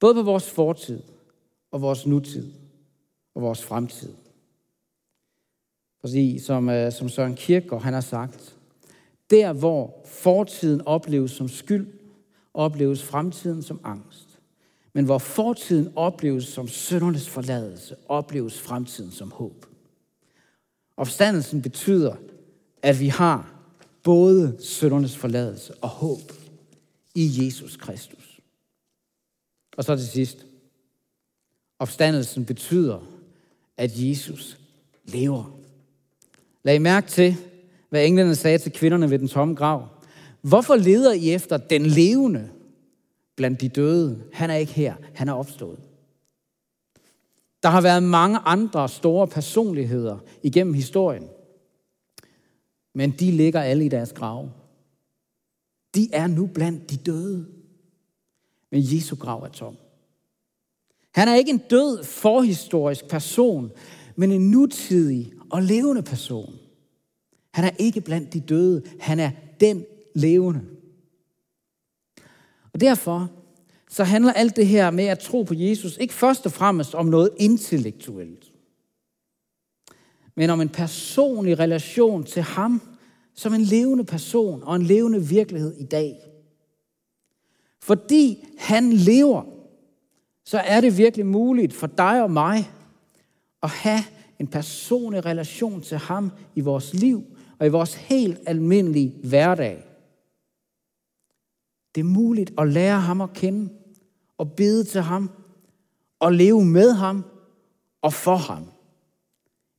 Både 0.00 0.14
på 0.14 0.22
vores 0.22 0.50
fortid 0.50 1.02
og 1.70 1.80
vores 1.80 2.06
nutid 2.06 2.52
og 3.34 3.42
vores 3.42 3.62
fremtid. 3.62 4.12
Fordi, 6.00 6.38
som, 6.38 6.68
øh, 6.68 6.92
som 6.92 7.08
Søren 7.08 7.34
Kierkegaard 7.34 7.82
han 7.82 7.94
har 7.94 8.00
sagt, 8.00 8.56
der 9.30 9.52
hvor 9.52 10.02
fortiden 10.06 10.80
opleves 10.86 11.30
som 11.30 11.48
skyld, 11.48 11.86
opleves 12.54 13.02
fremtiden 13.02 13.62
som 13.62 13.80
angst. 13.84 14.40
Men 14.92 15.04
hvor 15.04 15.18
fortiden 15.18 15.92
opleves 15.96 16.44
som 16.44 16.68
søndernes 16.68 17.28
forladelse, 17.28 17.96
opleves 18.08 18.60
fremtiden 18.60 19.10
som 19.10 19.30
håb. 19.30 19.66
Opstandelsen 20.96 21.62
betyder, 21.62 22.16
at 22.82 23.00
vi 23.00 23.08
har 23.08 23.54
både 24.02 24.56
søndernes 24.60 25.16
forladelse 25.16 25.74
og 25.74 25.88
håb 25.88 26.32
i 27.14 27.44
Jesus 27.44 27.76
Kristus. 27.76 28.40
Og 29.76 29.84
så 29.84 29.96
til 29.96 30.08
sidst. 30.08 30.47
Opstandelsen 31.78 32.44
betyder, 32.44 33.00
at 33.76 33.90
Jesus 33.94 34.58
lever. 35.04 35.58
Lad 36.62 36.74
I 36.74 36.78
mærke 36.78 37.08
til, 37.08 37.36
hvad 37.88 38.06
englene 38.06 38.34
sagde 38.34 38.58
til 38.58 38.72
kvinderne 38.72 39.10
ved 39.10 39.18
den 39.18 39.28
tomme 39.28 39.54
grav. 39.54 39.88
Hvorfor 40.40 40.76
leder 40.76 41.12
I 41.12 41.30
efter 41.30 41.56
den 41.56 41.86
levende 41.86 42.50
blandt 43.36 43.60
de 43.60 43.68
døde? 43.68 44.22
Han 44.32 44.50
er 44.50 44.54
ikke 44.54 44.72
her, 44.72 44.94
han 45.14 45.28
er 45.28 45.32
opstået. 45.32 45.78
Der 47.62 47.68
har 47.68 47.80
været 47.80 48.02
mange 48.02 48.38
andre 48.38 48.88
store 48.88 49.28
personligheder 49.28 50.18
igennem 50.42 50.74
historien. 50.74 51.28
Men 52.94 53.10
de 53.10 53.30
ligger 53.30 53.60
alle 53.60 53.84
i 53.84 53.88
deres 53.88 54.12
grave. 54.12 54.52
De 55.94 56.08
er 56.12 56.26
nu 56.26 56.46
blandt 56.46 56.90
de 56.90 56.96
døde. 56.96 57.46
Men 58.70 58.82
Jesu 58.82 59.16
grav 59.16 59.42
er 59.42 59.48
tom. 59.48 59.76
Han 61.18 61.28
er 61.28 61.34
ikke 61.34 61.50
en 61.50 61.62
død 61.70 62.04
forhistorisk 62.04 63.08
person, 63.08 63.70
men 64.16 64.32
en 64.32 64.50
nutidig 64.50 65.32
og 65.50 65.62
levende 65.62 66.02
person. 66.02 66.54
Han 67.54 67.64
er 67.64 67.70
ikke 67.78 68.00
blandt 68.00 68.32
de 68.32 68.40
døde, 68.40 68.82
han 69.00 69.20
er 69.20 69.30
den 69.60 69.84
levende. 70.14 70.60
Og 72.72 72.80
derfor 72.80 73.30
så 73.90 74.04
handler 74.04 74.32
alt 74.32 74.56
det 74.56 74.66
her 74.66 74.90
med 74.90 75.04
at 75.04 75.18
tro 75.18 75.42
på 75.42 75.54
Jesus 75.54 75.96
ikke 75.96 76.14
først 76.14 76.46
og 76.46 76.52
fremmest 76.52 76.94
om 76.94 77.06
noget 77.06 77.30
intellektuelt, 77.36 78.52
men 80.34 80.50
om 80.50 80.60
en 80.60 80.68
personlig 80.68 81.58
relation 81.58 82.24
til 82.24 82.42
ham 82.42 82.82
som 83.34 83.54
en 83.54 83.62
levende 83.62 84.04
person 84.04 84.62
og 84.62 84.76
en 84.76 84.82
levende 84.82 85.28
virkelighed 85.28 85.76
i 85.76 85.84
dag. 85.84 86.16
Fordi 87.82 88.46
han 88.58 88.92
lever, 88.92 89.57
så 90.48 90.58
er 90.58 90.80
det 90.80 90.98
virkelig 90.98 91.26
muligt 91.26 91.72
for 91.72 91.86
dig 91.86 92.22
og 92.22 92.30
mig 92.30 92.72
at 93.62 93.70
have 93.70 94.00
en 94.38 94.46
personlig 94.46 95.24
relation 95.24 95.82
til 95.82 95.98
ham 95.98 96.32
i 96.54 96.60
vores 96.60 96.94
liv 96.94 97.24
og 97.58 97.66
i 97.66 97.70
vores 97.70 97.94
helt 97.94 98.38
almindelige 98.46 99.14
hverdag. 99.24 99.84
Det 101.94 102.00
er 102.00 102.04
muligt 102.04 102.52
at 102.58 102.68
lære 102.68 103.00
ham 103.00 103.20
at 103.20 103.32
kende 103.32 103.72
og 104.38 104.52
bede 104.52 104.84
til 104.84 105.00
ham 105.00 105.30
og 106.18 106.32
leve 106.32 106.64
med 106.64 106.92
ham 106.92 107.24
og 108.02 108.12
for 108.12 108.36
ham 108.36 108.64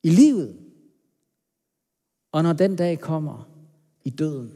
i 0.04 0.10
livet. 0.10 0.58
Og 2.32 2.44
når 2.44 2.54
den 2.54 2.76
dag 2.76 3.00
kommer 3.00 3.50
i 4.04 4.10
døden. 4.10 4.54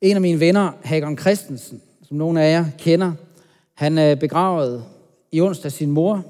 En 0.00 0.16
af 0.16 0.20
mine 0.20 0.40
venner, 0.40 0.72
Hagon 0.84 1.18
Christensen, 1.18 1.82
som 2.02 2.16
nogle 2.16 2.42
af 2.42 2.50
jer 2.50 2.66
kender, 2.78 3.12
han 3.76 3.98
øh, 3.98 4.20
begravede 4.20 4.84
i 5.32 5.40
onsdag 5.40 5.72
sin 5.72 5.90
mor, 5.90 6.24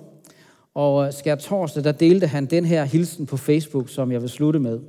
og 0.74 1.06
øh, 1.06 1.12
skær 1.12 1.34
torsdag, 1.34 1.84
der 1.84 1.92
delte 1.92 2.26
han 2.26 2.46
den 2.46 2.64
her 2.64 2.84
hilsen 2.84 3.26
på 3.26 3.36
Facebook, 3.36 3.88
som 3.88 4.12
jeg 4.12 4.22
vil 4.22 4.30
slutte 4.30 4.60
med. 4.60 4.80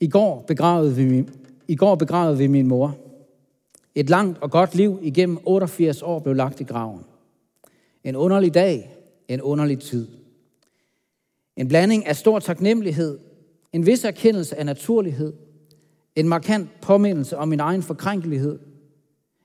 I 0.00 0.08
går 0.08 0.44
begravede 0.46 0.94
vi 0.94 1.04
min, 1.04 1.30
i 1.68 1.76
går 1.76 1.94
begravede 1.94 2.38
vi 2.38 2.46
min 2.46 2.66
mor. 2.66 2.96
Et 3.94 4.10
langt 4.10 4.38
og 4.38 4.50
godt 4.50 4.74
liv 4.74 4.98
igennem 5.02 5.38
88 5.44 6.02
år 6.02 6.18
blev 6.18 6.34
lagt 6.34 6.60
i 6.60 6.64
graven. 6.64 7.04
En 8.04 8.16
underlig 8.16 8.54
dag, 8.54 8.96
en 9.28 9.40
underlig 9.40 9.78
tid. 9.78 10.08
En 11.56 11.68
blanding 11.68 12.06
af 12.06 12.16
stor 12.16 12.38
taknemmelighed, 12.38 13.18
en 13.72 13.86
vis 13.86 14.04
erkendelse 14.04 14.58
af 14.58 14.66
naturlighed, 14.66 15.32
en 16.16 16.28
markant 16.28 16.68
påmindelse 16.82 17.36
om 17.36 17.48
min 17.48 17.60
egen 17.60 17.82
forkrænkelighed. 17.82 18.58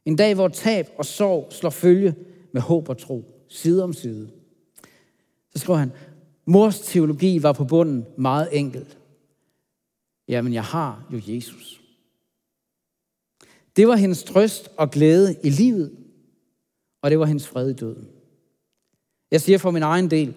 En 0.06 0.16
dag, 0.16 0.34
hvor 0.34 0.48
tab 0.48 0.90
og 0.98 1.06
sorg 1.06 1.48
slår 1.54 1.70
følge 1.70 2.16
med 2.52 2.62
håb 2.62 2.90
og 2.90 2.98
tro, 2.98 3.26
side 3.50 3.84
om 3.84 3.94
side. 3.94 4.30
Så 5.54 5.60
skriver 5.60 5.80
han, 5.80 5.92
mors 6.46 6.80
teologi 6.80 7.44
var 7.44 7.54
på 7.54 7.66
bunden 7.66 8.06
meget 8.18 8.50
enkelt. 8.52 8.98
Jamen, 10.28 10.54
jeg 10.54 10.64
har 10.64 11.08
jo 11.14 11.22
Jesus. 11.28 11.82
Det 13.76 13.88
var 13.88 13.96
hendes 13.96 14.24
trøst 14.24 14.70
og 14.78 14.92
glæde 14.92 15.36
i 15.44 15.50
livet, 15.50 15.92
og 17.02 17.12
det 17.12 17.20
var 17.20 17.26
hendes 17.26 17.48
fred 17.48 17.70
i 17.70 17.74
døden. 17.74 18.08
Jeg 19.32 19.42
siger 19.42 19.58
for 19.58 19.72
min 19.72 19.84
egen 19.84 20.12
del, 20.12 20.34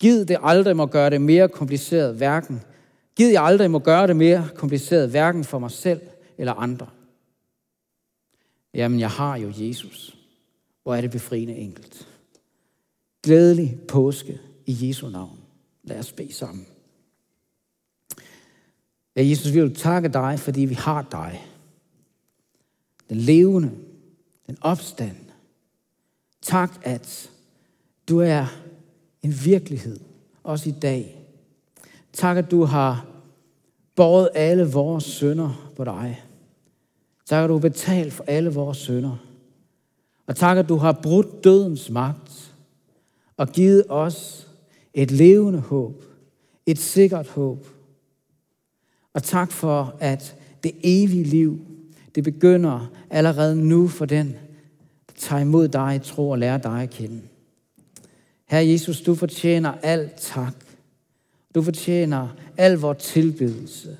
giv 0.00 0.24
det 0.24 0.36
aldrig 0.42 0.76
må 0.76 0.86
gøre 0.86 1.10
det 1.10 1.20
mere 1.20 1.48
kompliceret, 1.48 2.16
hverken. 2.16 2.60
Giv 3.16 3.26
jeg 3.26 3.44
aldrig 3.44 3.70
må 3.70 3.78
gøre 3.78 4.06
det 4.06 4.16
mere 4.16 4.48
kompliceret, 4.54 5.10
hverken 5.10 5.44
for 5.44 5.58
mig 5.58 5.70
selv 5.70 6.00
eller 6.38 6.52
andre. 6.52 6.86
Jamen, 8.74 9.00
jeg 9.00 9.10
har 9.10 9.36
jo 9.36 9.52
Jesus. 9.56 10.16
Hvor 10.82 10.94
er 10.94 11.00
det 11.00 11.10
befriende 11.10 11.54
enkelt. 11.54 12.08
Glædelig 13.22 13.78
påske 13.88 14.40
i 14.66 14.88
Jesu 14.88 15.08
navn. 15.08 15.38
Lad 15.82 15.98
os 15.98 16.12
bede 16.12 16.32
sammen. 16.32 16.66
Ja, 19.16 19.24
Jesus, 19.24 19.54
vi 19.54 19.60
vil 19.60 19.74
takke 19.74 20.08
dig, 20.08 20.38
fordi 20.38 20.60
vi 20.60 20.74
har 20.74 21.02
dig 21.10 21.46
den 23.08 23.16
levende, 23.16 23.70
den 24.46 24.58
opstand. 24.60 25.16
Tak, 26.42 26.80
at 26.82 27.30
du 28.08 28.18
er 28.18 28.46
en 29.22 29.34
virkelighed, 29.44 30.00
også 30.42 30.68
i 30.68 30.72
dag. 30.72 31.26
Tak, 32.12 32.36
at 32.36 32.50
du 32.50 32.64
har 32.64 33.06
båret 33.94 34.28
alle 34.34 34.64
vores 34.64 35.04
sønder 35.04 35.72
på 35.76 35.84
dig. 35.84 36.21
Tak, 37.26 37.44
at 37.44 37.48
du 37.48 37.54
har 37.54 37.60
betalt 37.60 38.12
for 38.12 38.24
alle 38.26 38.50
vores 38.50 38.78
sønder. 38.78 39.16
Og 40.26 40.36
tak, 40.36 40.58
at 40.58 40.68
du 40.68 40.76
har 40.76 40.92
brudt 41.02 41.44
dødens 41.44 41.90
magt 41.90 42.54
og 43.36 43.48
givet 43.48 43.84
os 43.88 44.48
et 44.94 45.10
levende 45.10 45.58
håb, 45.58 46.04
et 46.66 46.78
sikkert 46.78 47.28
håb. 47.28 47.66
Og 49.14 49.22
tak 49.22 49.52
for, 49.52 49.96
at 50.00 50.36
det 50.62 50.72
evige 50.82 51.24
liv 51.24 51.60
det 52.14 52.24
begynder 52.24 52.92
allerede 53.10 53.56
nu 53.56 53.88
for 53.88 54.04
den, 54.04 54.28
der 55.06 55.12
tager 55.16 55.42
imod 55.42 55.68
dig 55.68 55.96
i 55.96 55.98
tro 55.98 56.30
og 56.30 56.38
lærer 56.38 56.58
dig 56.58 56.82
at 56.82 56.90
kende. 56.90 57.20
Herre 58.46 58.68
Jesus, 58.68 59.00
du 59.00 59.14
fortjener 59.14 59.72
al 59.82 60.10
tak. 60.16 60.54
Du 61.54 61.62
fortjener 61.62 62.28
al 62.56 62.72
vores 62.72 63.04
tilbedelse. 63.04 63.96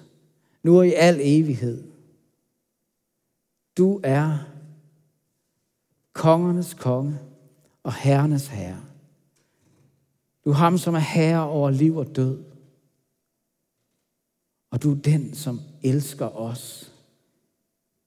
Nu 0.62 0.78
og 0.78 0.88
i 0.88 0.92
al 0.92 1.18
evighed. 1.22 1.82
Du 3.76 4.00
er 4.02 4.38
kongernes 6.12 6.74
konge 6.74 7.18
og 7.82 7.94
herrenes 7.94 8.46
herre. 8.46 8.85
Du 10.44 10.50
er 10.50 10.54
ham, 10.54 10.78
som 10.78 10.94
er 10.94 10.98
herre 10.98 11.48
over 11.48 11.70
liv 11.70 11.96
og 11.96 12.16
død. 12.16 12.44
Og 14.70 14.82
du 14.82 14.90
er 14.90 14.96
den, 14.96 15.35
som 15.35 15.61
elsker 15.82 16.37
os 16.37 16.92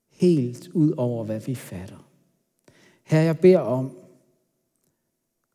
helt 0.10 0.67
ud 0.67 0.91
over, 0.91 1.23
hvad 1.23 1.39
vi 1.39 1.56
fatter. 1.56 2.10
Her 3.04 3.21
jeg 3.21 3.39
beder 3.39 3.60
om, 3.60 3.97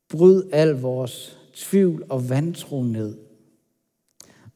bryd 0.09 0.42
al 0.53 0.68
vores 0.68 1.38
tvivl 1.55 2.05
og 2.09 2.29
vantro 2.29 2.83
ned, 2.83 3.18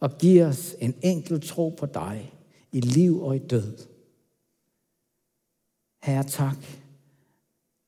og 0.00 0.18
giv 0.18 0.42
os 0.42 0.76
en 0.80 0.94
enkel 1.02 1.40
tro 1.40 1.68
på 1.68 1.86
dig 1.86 2.34
i 2.72 2.80
liv 2.80 3.22
og 3.22 3.36
i 3.36 3.38
død. 3.38 3.93
Herre, 6.04 6.24
tak, 6.24 6.56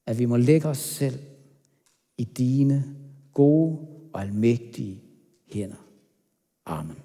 at 0.07 0.19
vi 0.19 0.25
må 0.25 0.37
lægge 0.37 0.69
os 0.69 0.79
selv 0.79 1.19
i 2.19 2.25
dine 2.25 2.97
gode 3.33 3.79
og 4.13 4.21
almægtige 4.21 5.03
hænder. 5.47 5.87
Amen. 6.67 6.97